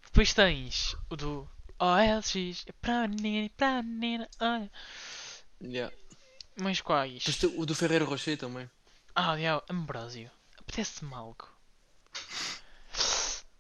Depois 0.06 0.34
tens 0.34 0.96
o 1.10 1.16
do 1.16 1.50
OLX. 1.80 2.66
É 2.68 2.72
para 2.82 3.08
menina 3.08 3.50
para 3.58 3.84
menina. 3.84 4.30
Olha. 4.40 4.72
Yeah. 5.62 5.94
Mas 6.60 6.82
quais? 6.82 7.24
Depois 7.24 7.38
tem 7.38 7.54
o 7.60 7.66
do 7.66 7.76
Ferreiro 7.76 8.06
Rocher 8.06 8.38
também. 8.38 8.70
Ah, 9.16 9.36
diabo, 9.36 9.64
Ambrósio. 9.70 10.30
Apetece-me 10.58 11.14
algo. 11.14 11.48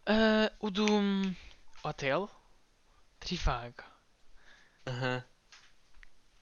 Ah, 0.05 0.51
o 0.59 0.71
do 0.71 0.85
hum, 0.85 1.35
Hotel. 1.83 2.29
Trivago. 3.19 3.83
Aham. 4.87 5.23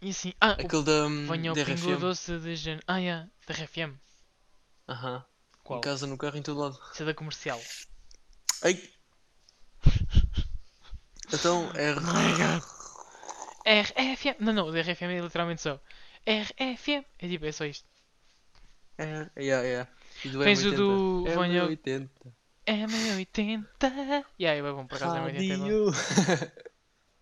E 0.01 0.09
assim. 0.09 0.33
Ah, 0.39 0.51
Aquele 0.51 0.83
da. 0.83 1.07
o 1.07 1.27
Venha 1.27 1.49
ao 1.49 1.55
da 1.55 1.65
Pingo 1.65 1.91
RFM. 1.91 1.99
Doce 1.99 2.39
de 2.39 2.55
Janeiro. 2.55 2.83
Ah, 2.87 2.97
yeah, 2.97 3.29
da 3.47 3.53
RFM. 3.53 3.99
Aham. 4.87 5.25
Qual? 5.63 5.79
Em 5.79 5.81
casa, 5.81 6.05
no 6.05 6.17
carro, 6.17 6.37
em 6.37 6.43
todo 6.43 6.59
lado. 6.59 6.79
Isso 6.93 7.01
é 7.03 7.05
da 7.07 7.13
comercial. 7.13 7.61
Ai! 8.63 8.81
Então. 11.33 11.69
Oh 11.75 12.37
God. 12.37 12.75
R 13.65 13.93
RFM. 13.97 14.35
Não, 14.39 14.53
não, 14.53 14.71
da 14.71 14.81
RFM 14.81 15.09
é 15.09 15.19
literalmente 15.19 15.61
só. 15.63 15.79
RFM. 16.25 17.05
É 17.19 17.27
tipo, 17.27 17.45
é 17.45 17.51
só 17.51 17.65
isto. 17.65 17.87
É, 18.97 19.29
é, 19.35 19.47
é. 19.47 19.87
E 20.23 20.29
do 20.29 20.43
Tens 20.43 20.63
o 20.63 20.71
M80. 20.71 20.75
do 20.75 21.25
Vanho- 21.35 21.69
M80. 21.69 22.09
M80. 22.67 24.25
E 24.39 24.47
aí, 24.47 24.61
vai 24.61 24.71
bom, 24.71 24.87
por 24.87 24.95
acaso 24.95 25.15
é 25.17 25.31
M80. 25.31 25.53
é 25.53 25.57
bom. 25.57 25.89
Rádio. 25.89 26.61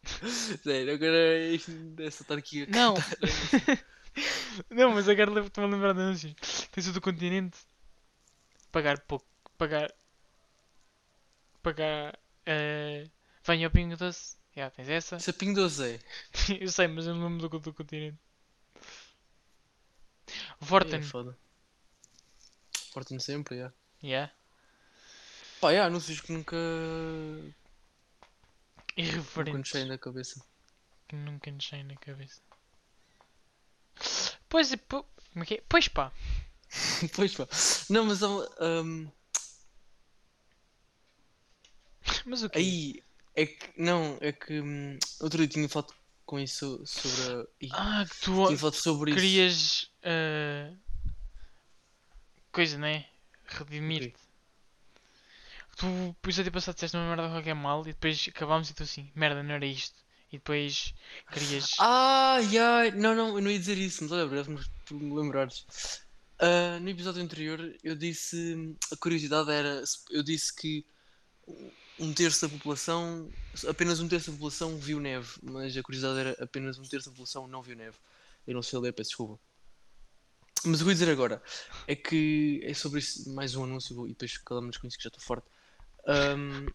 Sério, 0.63 0.93
agora 0.93 1.39
isto 1.47 1.71
é 1.99 2.11
só 2.11 2.23
estar 2.23 2.37
aqui 2.37 2.67
Não. 2.69 2.93
Não, 4.69 4.91
mas 4.91 5.07
agora 5.09 5.39
estou-me 5.45 5.69
a 5.69 5.73
lembrar 5.73 5.93
de 5.93 6.01
anúncios. 6.01 6.35
Tens 6.71 6.87
o 6.87 6.93
do 6.93 7.01
continente. 7.01 7.57
Pagar 8.71 8.99
pouco. 9.01 9.25
Pagar. 9.57 9.91
Pagar. 11.63 12.19
Uh, 12.47 13.09
venha 13.43 13.67
ao 13.67 13.71
Pingo 13.71 13.97
Doce. 13.97 14.35
Já, 14.55 14.69
tens 14.69 14.89
essa. 14.89 15.15
Isso 15.15 15.29
é 15.29 15.33
Pingo 15.33 15.55
Doce, 15.55 15.83
é. 15.83 15.99
eu 16.61 16.69
sei, 16.69 16.87
mas 16.87 17.07
eu 17.07 17.15
não 17.15 17.27
lembro 17.27 17.49
do, 17.49 17.59
do 17.59 17.73
continente. 17.73 18.17
É 20.63 20.65
Vorten. 20.65 21.03
foda. 21.03 21.37
Vorten 22.93 23.19
sempre, 23.19 23.57
já. 23.57 23.73
Yeah. 24.03 24.31
Pá, 25.59 25.73
já, 25.73 25.85
anúncios 25.85 26.21
que 26.21 26.31
nunca. 26.31 26.55
Nunca 26.55 27.53
nos 28.97 29.07
Irreverentes. 29.09 29.71
saem 29.71 29.87
da 29.87 29.97
cabeça. 29.97 30.45
Que 31.07 31.15
nunca 31.15 31.51
nos 31.51 31.67
saem 31.67 31.83
na 31.83 31.95
cabeça. 31.97 32.41
Pois, 34.49 34.71
é, 34.71 34.77
po- 34.77 35.05
como 35.31 35.43
é 35.43 35.45
que 35.47 35.53
é? 35.55 35.63
Pois 35.67 35.87
pá. 35.87 36.11
pois 37.15 37.33
pá. 37.35 37.47
Não, 37.89 38.05
mas 38.05 38.21
uma- 38.21 38.49
hum, 38.61 39.09
Mas 42.25 42.43
o 42.43 42.49
quê? 42.49 42.57
aí 42.59 43.03
é 43.35 43.45
que. 43.45 43.81
Não, 43.81 44.17
é 44.21 44.31
que. 44.31 44.59
hum, 44.61 44.97
outro 45.19 45.39
dia 45.39 45.47
tinha 45.47 45.67
falado 45.69 45.93
com 46.33 46.39
isso 46.39 46.81
sobre 46.83 47.47
Ah, 47.73 48.03
que 48.09 48.19
tu 48.25 48.71
sobre 48.71 49.11
isso. 49.11 49.19
querias. 49.19 49.91
ah, 50.03 50.73
coisa, 52.51 52.75
né? 52.75 53.05
Redimir-te. 53.45 54.15
Tu, 55.77 56.15
por 56.19 56.29
isso 56.29 56.41
eu 56.41 56.45
te 56.45 56.49
passado, 56.49 56.73
disseste 56.73 56.97
uma 56.97 57.07
merda 57.07 57.29
qualquer 57.29 57.53
mal 57.53 57.81
e 57.81 57.93
depois 57.93 58.25
acabámos 58.27 58.67
e 58.67 58.73
tu 58.73 58.81
assim, 58.81 59.11
merda, 59.13 59.43
não 59.43 59.53
era 59.53 59.65
isto. 59.65 59.95
E 60.31 60.37
depois 60.37 60.95
querias. 61.31 61.69
Ah, 61.79 62.39
já, 62.51 62.89
não, 62.95 63.13
não, 63.13 63.35
eu 63.35 63.41
não 63.41 63.51
ia 63.51 63.59
dizer 63.59 63.77
isso, 63.77 64.03
mas 64.03 64.11
olha, 64.11 64.25
obrigado 64.25 64.59
por 64.85 64.95
me 64.99 65.13
lembrares. 65.13 65.67
Ah, 66.39 66.79
no 66.79 66.89
episódio 66.89 67.21
anterior 67.21 67.75
eu 67.83 67.95
disse, 67.95 68.75
a 68.91 68.95
curiosidade 68.97 69.51
era, 69.51 69.83
eu 70.09 70.23
disse 70.23 70.55
que 70.55 70.83
um 72.03 72.13
terço 72.13 72.41
da 72.47 72.49
população, 72.49 73.31
apenas 73.67 73.99
um 73.99 74.07
terço 74.07 74.27
da 74.27 74.33
população 74.37 74.77
viu 74.77 74.99
neve, 74.99 75.31
mas 75.41 75.75
a 75.77 75.81
curiosidade 75.83 76.19
era 76.19 76.43
apenas 76.43 76.77
um 76.77 76.83
terço 76.83 77.07
da 77.07 77.11
população 77.11 77.47
não 77.47 77.61
viu 77.61 77.75
neve. 77.75 77.97
Eu 78.45 78.53
não 78.53 78.61
sei 78.61 78.77
ler, 78.79 78.93
peço 78.93 79.09
desculpa. 79.11 79.39
Mas 80.65 80.79
o 80.81 80.83
que 80.83 80.89
eu 80.89 80.89
ia 80.89 80.93
dizer 80.95 81.09
agora 81.11 81.43
é 81.87 81.95
que 81.95 82.61
é 82.63 82.73
sobre 82.73 82.99
isso, 82.99 83.29
mais 83.33 83.55
um 83.55 83.63
anúncio 83.63 84.05
e 84.07 84.09
depois 84.09 84.37
calamos 84.37 84.77
com 84.77 84.87
isso 84.87 84.97
que 84.97 85.03
já 85.03 85.09
estou 85.09 85.21
forte. 85.23 85.47
Ahm, 86.07 86.65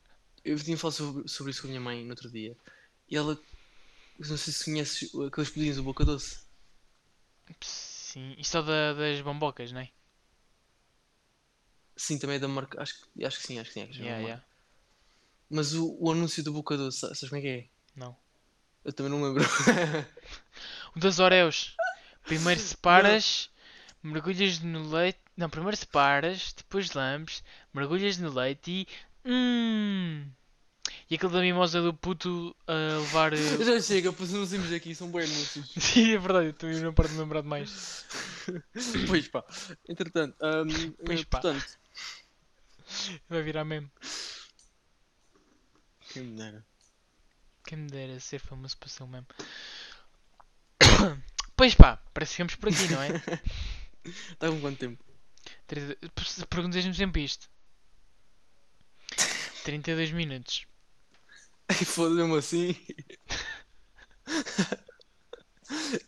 eu 0.44 0.58
tinha 0.58 0.76
falado 0.76 0.94
sobre, 0.94 1.28
sobre 1.28 1.50
isso 1.52 1.62
com 1.62 1.68
a 1.68 1.70
minha 1.70 1.80
mãe 1.80 2.04
no 2.04 2.10
outro 2.10 2.30
dia 2.30 2.56
e 3.08 3.16
ela, 3.16 3.38
não 4.18 4.36
sei 4.36 4.52
se 4.52 4.64
conheces 4.64 5.10
aqueles 5.26 5.50
pudim 5.50 5.72
do 5.72 5.82
Boca 5.82 6.04
Doce. 6.04 6.40
Sim, 7.62 8.34
isto 8.38 8.58
é 8.58 8.62
da- 8.62 8.92
das 8.94 9.20
bombocas, 9.22 9.72
não 9.72 9.80
é? 9.80 9.90
Sim, 11.96 12.18
também 12.18 12.36
é 12.36 12.38
da 12.38 12.48
marca, 12.48 12.80
acho, 12.80 12.94
que- 13.12 13.24
acho 13.24 13.38
que 13.40 13.46
sim, 13.46 13.58
acho 13.58 13.70
que 13.70 13.74
sim. 13.74 13.82
Acho 13.82 13.92
que 13.92 13.98
Yeah, 14.02 14.22
marca. 14.22 14.28
yeah. 14.28 14.47
Mas 15.50 15.72
o, 15.74 15.96
o 16.00 16.10
anúncio 16.12 16.42
do 16.42 16.52
Boca 16.52 16.76
Doce, 16.76 16.98
sa- 17.00 17.08
sabes 17.14 17.28
como 17.30 17.38
é 17.38 17.40
que 17.42 17.48
é? 17.48 17.66
Não. 17.96 18.16
Eu 18.84 18.92
também 18.92 19.10
não 19.12 19.22
lembro. 19.22 19.44
O 20.96 20.98
das 21.00 21.18
Oreos. 21.18 21.76
Primeiro 22.24 22.60
separas, 22.60 23.50
mergulhas 24.02 24.60
no 24.60 24.88
leite. 24.88 25.18
Não, 25.36 25.48
primeiro 25.48 25.76
separas, 25.76 26.52
depois 26.56 26.92
lambes, 26.92 27.42
mergulhas 27.72 28.18
no 28.18 28.32
leite 28.32 28.70
e. 28.70 28.88
Hum. 29.24 30.26
E 31.10 31.14
aquele 31.14 31.32
da 31.32 31.40
mimosa 31.40 31.80
do 31.80 31.92
puto 31.94 32.54
a 32.66 32.72
levar. 32.98 33.32
eh, 33.34 33.64
Já 33.64 33.80
chega, 33.80 34.12
pois 34.12 34.34
anunciamos 34.34 34.72
aqui, 34.72 34.94
são 34.94 35.10
bons 35.10 35.24
anúncios. 35.24 35.72
Sim, 35.78 36.12
é 36.14 36.18
verdade, 36.18 36.46
eu 36.48 36.52
também 36.54 36.80
não 36.80 36.92
paro 36.92 37.08
de 37.08 37.14
me 37.14 37.20
lembrar 37.20 37.42
de 37.42 37.48
mais. 37.48 38.04
pois 39.06 39.28
pá, 39.28 39.44
entretanto, 39.88 40.36
ahm, 40.42 40.68
Pois 41.04 41.20
eh, 41.20 41.24
pá. 41.24 41.40
portanto, 41.40 41.78
Vai 43.28 43.42
virar 43.42 43.64
mesmo. 43.64 43.90
Quem 46.12 46.24
me 46.24 46.36
dera. 46.36 46.66
Quem 47.64 47.78
me 47.78 47.90
dera 47.90 48.20
ser 48.20 48.38
famoso 48.38 48.76
para 48.78 48.88
ser 48.88 49.02
um 49.02 49.08
meme. 49.08 49.26
Pois 51.56 51.74
pá, 51.74 51.96
parece 52.14 52.30
que 52.30 52.36
ficamos 52.36 52.54
por 52.54 52.68
aqui, 52.68 52.86
não 52.92 53.02
é? 53.02 53.08
Está 54.04 54.46
com 54.48 54.60
quanto 54.60 54.78
tempo? 54.78 55.04
Perguntas-me 56.48 56.94
sempre 56.94 57.24
isto. 57.24 57.50
32 59.64 60.12
minutos. 60.12 60.66
Ai, 61.68 61.84
foda-me 61.84 62.38
assim. 62.38 62.76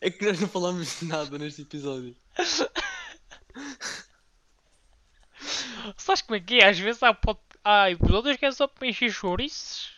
É 0.00 0.10
que 0.10 0.24
nós 0.24 0.40
não 0.40 0.48
falámos 0.48 0.98
de 0.98 1.04
nada 1.06 1.38
neste 1.38 1.62
episódio. 1.62 2.16
Sabes 5.96 6.22
como 6.22 6.36
é 6.36 6.40
que 6.40 6.60
é? 6.60 6.68
Às 6.68 6.78
vezes 6.78 7.02
há, 7.02 7.14
pod... 7.14 7.40
há 7.64 7.90
episódios 7.90 8.37
que 8.37 8.46
é 8.46 8.53
só 8.53 8.66
para 8.66 8.87
encher 8.88 9.11
chouriços. 9.12 9.92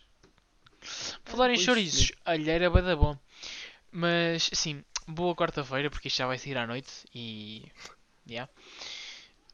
Falar 1.25 1.51
em 1.51 1.59
chouriços, 1.59 2.13
alheira 2.25 2.69
vai 2.69 2.83
dar 2.83 2.97
bom. 2.97 3.17
Mas, 3.91 4.49
assim, 4.53 4.85
boa 5.07 5.35
quarta-feira, 5.35 5.91
porque 5.91 6.09
isto 6.09 6.17
já 6.19 6.27
vai 6.27 6.39
sair 6.39 6.57
à 6.57 6.67
noite 6.67 6.91
e. 7.15 7.65
Yeah. 8.29 8.51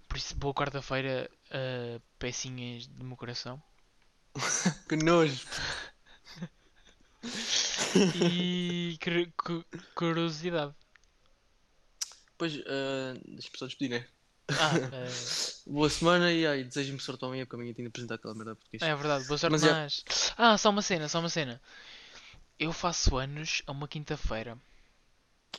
Por 0.08 0.16
isso, 0.16 0.34
boa 0.36 0.54
quarta-feira, 0.54 1.30
uh, 1.50 2.00
pecinhas 2.18 2.86
do 2.86 3.04
meu 3.04 3.16
coração. 3.16 3.62
Que 4.88 4.96
nojo. 4.96 5.44
E. 8.14 8.96
cur- 9.02 9.32
cu- 9.36 9.64
curiosidade. 9.94 10.72
Pois, 12.36 12.54
uh, 12.54 13.18
deixa-me 13.26 13.58
só 13.58 13.66
despedir, 13.66 13.90
né? 14.00 14.06
Ah, 14.50 14.72
uh, 15.68 15.72
Boa 15.72 15.90
semana 15.90 16.32
e 16.32 16.46
ai, 16.46 16.64
desejo-me 16.64 16.98
sorte 17.00 17.22
ao 17.22 17.28
amanhã 17.28 17.44
porque 17.44 17.56
amanhã 17.56 17.74
tenho 17.74 17.86
de 17.86 17.90
apresentar 17.90 18.14
aquela 18.14 18.34
merda 18.34 18.56
porque 18.56 18.78
é 18.80 18.94
verdade, 18.96 19.26
boa 19.26 19.36
sorte 19.38 19.52
Mas 19.52 19.62
é-. 19.64 19.88
Ah, 20.36 20.56
só 20.56 20.70
uma 20.70 20.80
cena, 20.82 21.08
só 21.08 21.20
uma 21.20 21.28
cena. 21.28 21.60
Eu 22.58 22.72
faço 22.72 23.16
anos 23.18 23.62
a 23.66 23.72
uma 23.72 23.86
quinta-feira. 23.86 24.58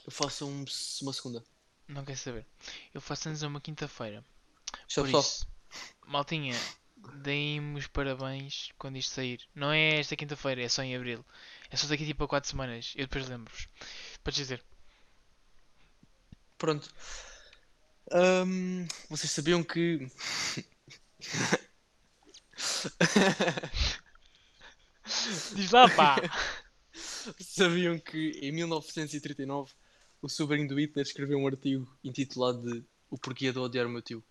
eu 0.06 0.12
faço 0.12 0.48
um- 0.48 0.66
uma 1.02 1.14
segunda. 1.14 1.44
Não 1.88 2.04
quer 2.04 2.18
saber. 2.18 2.46
Eu 2.94 3.02
faço 3.02 3.30
anos 3.30 3.44
a 3.44 3.48
uma 3.48 3.62
quinta-feira. 3.62 4.24
Isto 4.88 5.02
é 5.02 5.04
Por 5.04 5.12
só. 5.12 5.20
isso, 5.20 5.48
maltinha, 6.06 6.56
deem-me 7.22 7.80
os 7.80 7.88
parabéns 7.88 8.72
quando 8.78 8.98
isto 8.98 9.14
sair. 9.14 9.48
Não 9.56 9.72
é 9.72 10.00
esta 10.00 10.16
quinta-feira, 10.16 10.62
é 10.64 10.70
só 10.70 10.82
em 10.84 10.96
abril. 10.96 11.24
É 11.70 11.78
só 11.78 11.88
daqui 11.88 12.06
tipo 12.06 12.24
a 12.24 12.28
4 12.28 12.50
semanas. 12.50 12.94
Eu 12.96 13.06
depois 13.06 13.28
lembro-vos. 13.30 13.68
Podes 14.24 14.38
dizer. 14.38 14.64
Pronto. 16.58 16.90
Ahm, 18.12 18.88
vocês 19.10 19.32
sabiam 19.32 19.64
que. 19.64 20.08
Diz 25.56 25.72
lá, 25.72 25.88
pá! 25.90 26.18
sabiam 27.40 28.00
que 28.00 28.32
em 28.42 28.52
1939 28.52 29.72
o 30.22 30.30
sobrinho 30.30 30.68
do 30.68 30.80
Hitler 30.80 31.06
escreveu 31.06 31.38
um 31.38 31.48
artigo 31.48 31.88
intitulado 32.04 32.62
de 32.62 32.86
O 33.10 33.18
Porquê 33.18 33.52
de 33.52 33.60
Odiar 33.60 33.86
o 33.86 33.90
Meu 33.90 34.02
Tio? 34.02 34.24